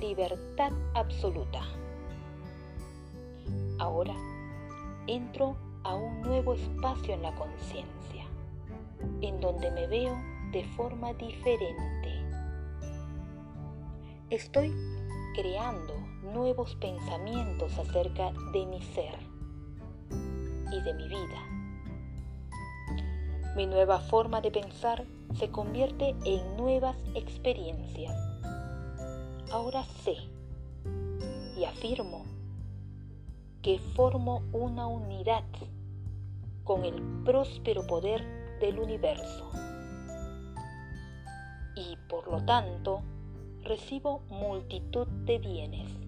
libertad 0.00 0.72
absoluta. 0.94 1.60
Ahora 3.78 4.14
entro 5.08 5.58
a 5.84 5.94
un 5.94 6.22
nuevo 6.22 6.54
espacio 6.54 7.12
en 7.12 7.20
la 7.20 7.34
conciencia, 7.34 8.15
en 9.20 9.40
donde 9.40 9.70
me 9.70 9.86
veo 9.86 10.16
de 10.52 10.64
forma 10.76 11.12
diferente. 11.14 11.86
Estoy 14.30 14.74
creando 15.34 15.94
nuevos 16.32 16.74
pensamientos 16.76 17.78
acerca 17.78 18.32
de 18.52 18.66
mi 18.66 18.82
ser 18.82 19.18
y 20.72 20.82
de 20.82 20.94
mi 20.94 21.08
vida. 21.08 21.56
Mi 23.54 23.66
nueva 23.66 24.00
forma 24.00 24.40
de 24.40 24.50
pensar 24.50 25.04
se 25.34 25.50
convierte 25.50 26.14
en 26.24 26.56
nuevas 26.56 26.96
experiencias. 27.14 28.14
Ahora 29.50 29.84
sé 29.84 30.16
y 31.56 31.64
afirmo 31.64 32.24
que 33.62 33.78
formo 33.94 34.42
una 34.52 34.86
unidad 34.86 35.44
con 36.64 36.84
el 36.84 37.00
próspero 37.24 37.86
poder 37.86 38.35
del 38.60 38.78
universo. 38.78 39.50
Y 41.74 41.96
por 42.08 42.28
lo 42.28 42.44
tanto, 42.44 43.02
recibo 43.62 44.20
multitud 44.28 45.06
de 45.06 45.38
bienes 45.38 46.06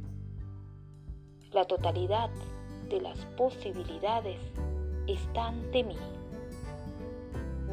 la 1.52 1.64
totalidad 1.64 2.28
de 2.90 3.00
las 3.00 3.18
posibilidades 3.36 4.38
está 5.06 5.48
ante 5.48 5.82
mí. 5.82 5.96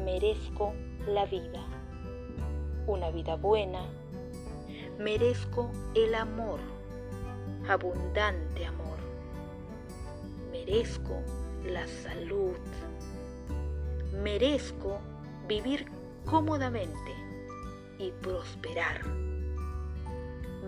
Merezco 0.02 0.72
la 1.06 1.26
vida, 1.26 1.62
una 2.86 3.10
vida 3.10 3.36
buena. 3.36 3.82
Merezco 4.98 5.70
el 5.94 6.14
amor, 6.14 6.58
abundante 7.68 8.64
amor. 8.64 8.98
Merezco 10.50 11.20
la 11.66 11.86
salud. 11.86 12.56
Merezco 14.22 14.98
vivir 15.46 15.86
cómodamente 16.24 17.14
y 17.98 18.10
prosperar. 18.22 19.04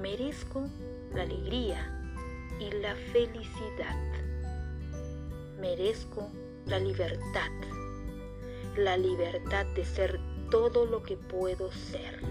Merezco 0.03 0.69
la 1.15 1.23
alegría 1.23 2.13
y 2.61 2.71
la 2.73 2.95
felicidad. 2.95 3.97
Merezco 5.59 6.29
la 6.67 6.79
libertad, 6.79 7.51
la 8.77 8.97
libertad 8.97 9.65
de 9.75 9.85
ser 9.85 10.21
todo 10.51 10.85
lo 10.85 11.03
que 11.03 11.17
puedo 11.17 11.73
ser. 11.73 12.23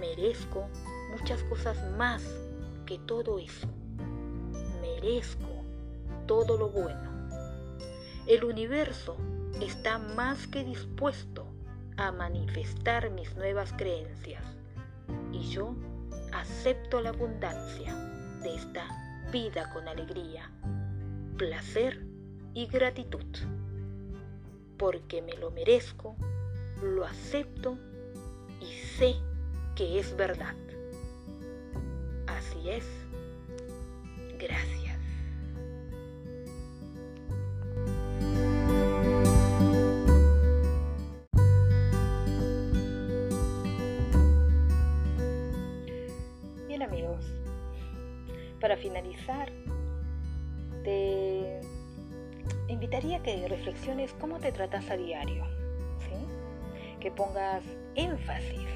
Merezco 0.00 0.68
muchas 1.12 1.42
cosas 1.44 1.78
más 1.96 2.24
que 2.86 2.98
todo 2.98 3.38
eso. 3.38 3.68
Merezco 4.80 5.48
todo 6.26 6.58
lo 6.58 6.70
bueno. 6.70 7.08
El 8.26 8.44
universo 8.44 9.16
está 9.60 9.98
más 9.98 10.46
que 10.46 10.64
dispuesto 10.64 11.46
a 11.96 12.12
manifestar 12.12 13.10
mis 13.10 13.34
nuevas 13.36 13.72
creencias 13.72 14.42
y 15.32 15.50
yo 15.50 15.74
acepto 16.32 17.00
la 17.00 17.10
abundancia 17.10 17.94
de 18.42 18.54
esta 18.54 18.86
vida 19.30 19.70
con 19.72 19.86
alegría, 19.88 20.50
placer 21.36 22.04
y 22.54 22.66
gratitud. 22.66 23.24
Porque 24.78 25.20
me 25.22 25.34
lo 25.36 25.50
merezco, 25.50 26.16
lo 26.82 27.04
acepto 27.04 27.76
y 28.60 28.72
sé 28.96 29.16
que 29.76 29.98
es 29.98 30.16
verdad. 30.16 30.54
Así 32.26 32.70
es. 32.70 32.84
Gracias. 34.38 34.89
Para 48.60 48.76
finalizar, 48.76 49.50
te 50.84 51.60
invitaría 52.68 53.18
a 53.18 53.22
que 53.22 53.48
reflexiones 53.48 54.14
cómo 54.20 54.38
te 54.38 54.52
tratas 54.52 54.88
a 54.90 54.96
diario, 54.96 55.44
que 57.00 57.10
pongas 57.10 57.62
énfasis 57.94 58.68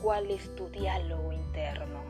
cuál 0.00 0.30
es 0.30 0.54
tu 0.54 0.68
diálogo 0.68 1.32
interno, 1.32 2.00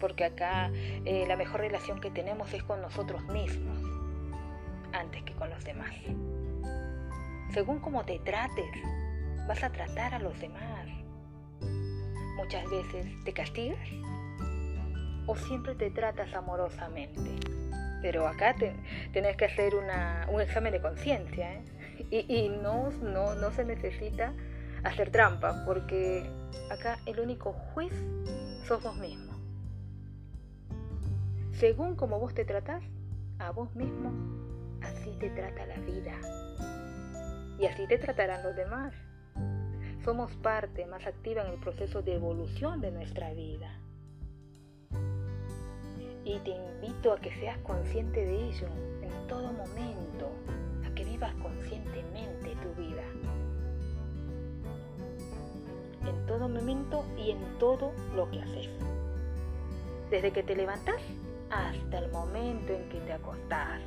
porque 0.00 0.24
acá 0.24 0.70
eh, 1.04 1.24
la 1.26 1.36
mejor 1.36 1.60
relación 1.60 2.00
que 2.00 2.10
tenemos 2.10 2.52
es 2.54 2.62
con 2.62 2.80
nosotros 2.80 3.22
mismos, 3.26 3.78
antes 4.92 5.22
que 5.24 5.34
con 5.34 5.50
los 5.50 5.64
demás. 5.64 5.94
Según 7.52 7.80
cómo 7.80 8.04
te 8.04 8.20
trates, 8.20 8.70
vas 9.48 9.62
a 9.64 9.70
tratar 9.70 10.14
a 10.14 10.18
los 10.20 10.38
demás. 10.40 10.86
Muchas 12.36 12.70
veces 12.70 13.06
te 13.24 13.32
castigas 13.32 13.88
o 15.28 15.36
siempre 15.36 15.74
te 15.74 15.90
tratas 15.90 16.34
amorosamente. 16.34 17.38
Pero 18.02 18.26
acá 18.26 18.56
tenés 19.12 19.36
que 19.36 19.44
hacer 19.44 19.74
un 19.74 20.40
examen 20.40 20.72
de 20.72 20.80
conciencia 20.80 21.52
¿eh? 21.54 21.64
y, 22.10 22.48
no, 22.48 22.90
no, 22.90 23.34
no 23.34 23.50
se 23.52 23.64
necesita 23.64 24.32
hacer 24.84 25.10
trampa 25.10 25.64
porque 25.66 26.28
acá 26.70 26.98
el 27.06 27.20
único 27.20 27.52
juez 27.52 27.92
sos 28.64 28.82
vos 28.82 28.96
mismo. 28.96 29.34
Según 31.52 31.94
como 31.96 32.18
vos 32.18 32.34
te 32.34 32.44
tratás, 32.44 32.82
a 33.38 33.50
vos 33.50 33.74
mismo, 33.74 34.12
así 34.80 35.10
te 35.18 35.28
trata 35.30 35.66
la 35.66 35.76
vida. 35.80 36.14
Y 37.58 37.66
así 37.66 37.86
te 37.88 37.98
tratarán 37.98 38.44
los 38.44 38.56
demás. 38.56 38.94
Somos 40.04 40.34
parte 40.36 40.86
más 40.86 41.04
activa 41.06 41.42
en 41.42 41.52
el 41.52 41.60
proceso 41.60 42.00
de 42.00 42.14
evolución 42.14 42.80
de 42.80 42.92
nuestra 42.92 43.34
vida 43.34 43.78
y 46.24 46.38
te 46.40 46.50
invito 46.50 47.12
a 47.12 47.20
que 47.20 47.32
seas 47.34 47.58
consciente 47.58 48.24
de 48.24 48.48
ello 48.48 48.68
en 49.02 49.26
todo 49.28 49.52
momento, 49.52 50.30
a 50.86 50.94
que 50.94 51.04
vivas 51.04 51.34
conscientemente 51.36 52.56
tu 52.62 52.80
vida. 52.80 53.02
En 56.06 56.26
todo 56.26 56.48
momento 56.48 57.04
y 57.16 57.30
en 57.30 57.58
todo 57.58 57.92
lo 58.14 58.30
que 58.30 58.40
haces. 58.40 58.68
Desde 60.10 60.32
que 60.32 60.42
te 60.42 60.56
levantas 60.56 61.00
hasta 61.50 61.98
el 61.98 62.10
momento 62.10 62.72
en 62.72 62.88
que 62.88 63.00
te 63.00 63.12
acostás. 63.12 63.82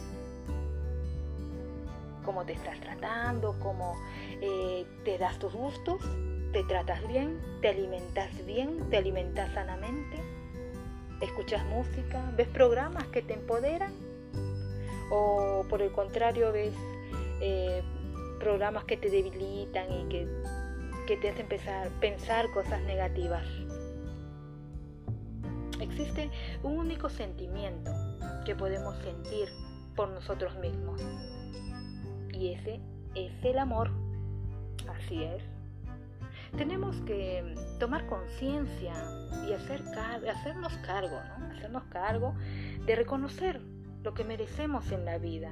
Cómo 2.24 2.46
te 2.46 2.54
estás 2.54 2.80
tratando, 2.80 3.56
cómo 3.60 3.96
eh, 4.42 4.86
te 5.04 5.18
das 5.18 5.40
tus 5.40 5.54
gustos, 5.54 6.02
te 6.54 6.64
tratas 6.64 7.08
bien, 7.08 7.40
te 7.62 7.70
alimentas 7.70 8.46
bien, 8.46 8.90
te 8.92 8.98
alimentas 8.98 9.52
sanamente 9.54 10.31
escuchas 11.22 11.66
música, 11.68 12.32
ves 12.36 12.48
programas 12.48 13.08
que 13.08 13.22
te 13.22 13.34
empoderan 13.34 13.92
o 15.12 15.66
por 15.70 15.82
el 15.82 15.92
contrario 15.92 16.52
ves 16.52 16.74
eh, 17.42 17.84
programas 18.40 18.86
que 18.86 18.98
te 18.98 19.10
debilitan 19.10 19.92
y 19.92 20.10
que, 20.10 20.28
te 21.18 21.30
hacen 21.30 21.48
pensar, 21.48 21.90
pensar 22.00 22.50
cosas 22.52 22.82
negativas. 22.84 23.46
Existe 25.82 26.32
un 26.64 26.78
único 26.78 27.10
sentimiento 27.10 27.92
que 28.46 28.56
podemos 28.56 28.96
sentir 29.00 29.50
por 29.96 30.10
nosotros 30.10 30.56
mismos. 30.60 31.02
Y 32.34 32.54
ese 32.54 32.80
es 33.14 33.34
el 33.44 33.60
amor. 33.60 33.92
Así 34.88 35.24
es. 35.24 35.44
Tenemos 36.58 36.96
que 37.02 37.56
tomar 37.80 38.06
conciencia 38.08 38.94
y 39.48 39.54
hacer 39.54 39.82
hacernos 40.30 40.74
cargo, 40.86 41.20
¿no? 41.40 41.46
Hacernos 41.56 41.84
cargo 41.86 42.36
de 42.86 42.96
reconocer 42.96 43.62
lo 44.04 44.14
que 44.14 44.24
merecemos 44.24 44.92
en 44.92 45.06
la 45.06 45.18
vida 45.18 45.52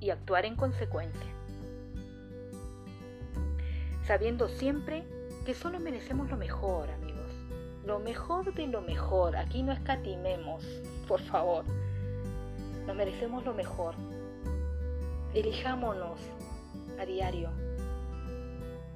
y 0.00 0.10
actuar 0.10 0.44
en 0.46 0.56
consecuencia. 0.56 1.30
Sabiendo 4.06 4.48
siempre 4.48 5.04
que 5.44 5.54
solo 5.54 5.80
merecemos 5.80 6.30
lo 6.30 6.36
mejor, 6.36 6.90
amigos. 6.90 7.32
Lo 7.86 7.98
mejor 7.98 8.54
de 8.54 8.66
lo 8.66 8.80
mejor. 8.80 9.36
Aquí 9.36 9.62
no 9.62 9.72
escatimemos, 9.72 10.64
por 11.06 11.20
favor. 11.20 11.64
Nos 12.86 12.96
merecemos 12.96 13.44
lo 13.44 13.54
mejor. 13.54 13.94
Elijámonos 15.34 16.20
a 16.98 17.04
diario. 17.04 17.50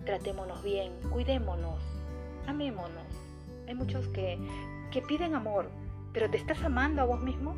Tratémonos 0.09 0.63
bien, 0.63 0.91
cuidémonos, 1.13 1.83
amémonos. 2.47 3.05
Hay 3.67 3.75
muchos 3.75 4.09
que, 4.09 4.39
que 4.91 5.03
piden 5.03 5.35
amor, 5.35 5.69
pero 6.15 6.31
¿te 6.31 6.39
estás 6.39 6.63
amando 6.63 7.03
a 7.03 7.05
vos 7.05 7.21
mismo? 7.21 7.55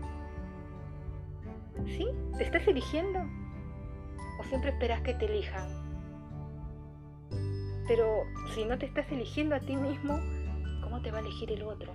¿Sí? 1.86 2.08
¿Te 2.36 2.42
estás 2.42 2.66
eligiendo? 2.66 3.20
¿O 4.40 4.42
siempre 4.48 4.70
esperas 4.70 5.00
que 5.02 5.14
te 5.14 5.26
elijan? 5.26 5.68
Pero 7.86 8.24
si 8.52 8.64
no 8.64 8.76
te 8.78 8.86
estás 8.86 9.06
eligiendo 9.12 9.54
a 9.54 9.60
ti 9.60 9.76
mismo, 9.76 10.18
¿cómo 10.82 11.02
te 11.02 11.12
va 11.12 11.18
a 11.18 11.20
elegir 11.20 11.52
el 11.52 11.62
otro? 11.62 11.92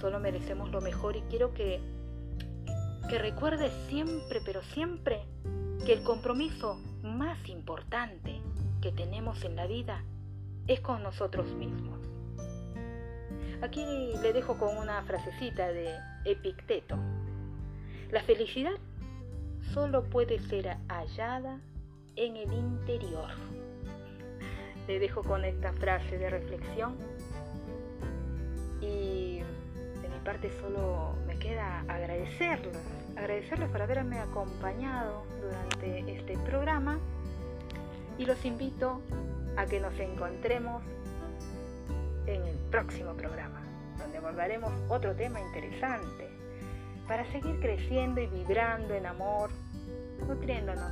solo 0.00 0.20
merecemos 0.20 0.70
lo 0.70 0.82
mejor 0.82 1.16
y 1.16 1.22
quiero 1.30 1.54
que, 1.54 1.80
que 3.14 3.18
recuerdes 3.20 3.72
siempre, 3.88 4.40
pero 4.44 4.60
siempre, 4.60 5.20
que 5.86 5.92
el 5.92 6.02
compromiso 6.02 6.80
más 7.04 7.48
importante 7.48 8.40
que 8.82 8.90
tenemos 8.90 9.44
en 9.44 9.54
la 9.54 9.68
vida 9.68 10.02
es 10.66 10.80
con 10.80 11.00
nosotros 11.04 11.46
mismos. 11.54 11.96
Aquí 13.62 13.84
le 14.20 14.32
dejo 14.32 14.58
con 14.58 14.76
una 14.76 15.00
frasecita 15.04 15.68
de 15.68 15.94
Epicteto. 16.24 16.96
La 18.10 18.20
felicidad 18.24 18.74
solo 19.72 20.02
puede 20.10 20.40
ser 20.48 20.76
hallada 20.88 21.60
en 22.16 22.34
el 22.34 22.52
interior. 22.52 23.30
Le 24.88 24.98
dejo 24.98 25.22
con 25.22 25.44
esta 25.44 25.72
frase 25.74 26.18
de 26.18 26.30
reflexión 26.30 26.96
y 28.80 29.38
parte 30.24 30.50
solo 30.58 31.14
me 31.26 31.38
queda 31.38 31.80
agradecerles, 31.86 32.78
agradecerles 33.14 33.68
por 33.68 33.82
haberme 33.82 34.18
acompañado 34.18 35.24
durante 35.40 36.12
este 36.12 36.38
programa 36.38 36.98
y 38.16 38.24
los 38.24 38.42
invito 38.44 39.02
a 39.56 39.66
que 39.66 39.80
nos 39.80 39.98
encontremos 40.00 40.82
en 42.26 42.42
el 42.42 42.56
próximo 42.70 43.12
programa, 43.12 43.60
donde 43.98 44.16
abordaremos 44.16 44.72
otro 44.88 45.14
tema 45.14 45.40
interesante 45.40 46.30
para 47.06 47.30
seguir 47.30 47.60
creciendo 47.60 48.22
y 48.22 48.26
vibrando 48.26 48.94
en 48.94 49.04
amor, 49.04 49.50
nutriéndonos, 50.26 50.90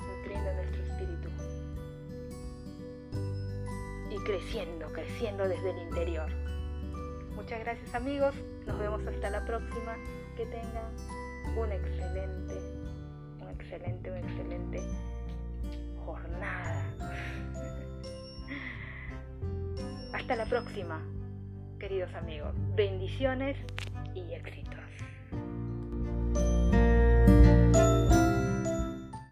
nutriendo 0.00 0.52
nuestro 0.54 0.82
espíritu 0.82 1.28
y 4.10 4.18
creciendo, 4.24 4.92
creciendo 4.92 5.48
desde 5.48 5.70
el 5.70 5.78
interior. 5.78 6.41
Muchas 7.42 7.58
gracias 7.58 7.92
amigos, 7.96 8.36
nos 8.68 8.78
vemos 8.78 9.04
hasta 9.04 9.28
la 9.28 9.44
próxima. 9.44 9.96
Que 10.36 10.46
tengan 10.46 10.94
un 11.58 11.72
excelente, 11.72 12.54
un 13.40 13.48
excelente, 13.50 14.10
un 14.12 14.16
excelente 14.18 14.80
jornada. 16.04 16.84
Hasta 20.12 20.36
la 20.36 20.46
próxima, 20.46 21.02
queridos 21.80 22.14
amigos. 22.14 22.54
Bendiciones 22.76 23.56
y 24.14 24.20
éxitos. 24.34 24.71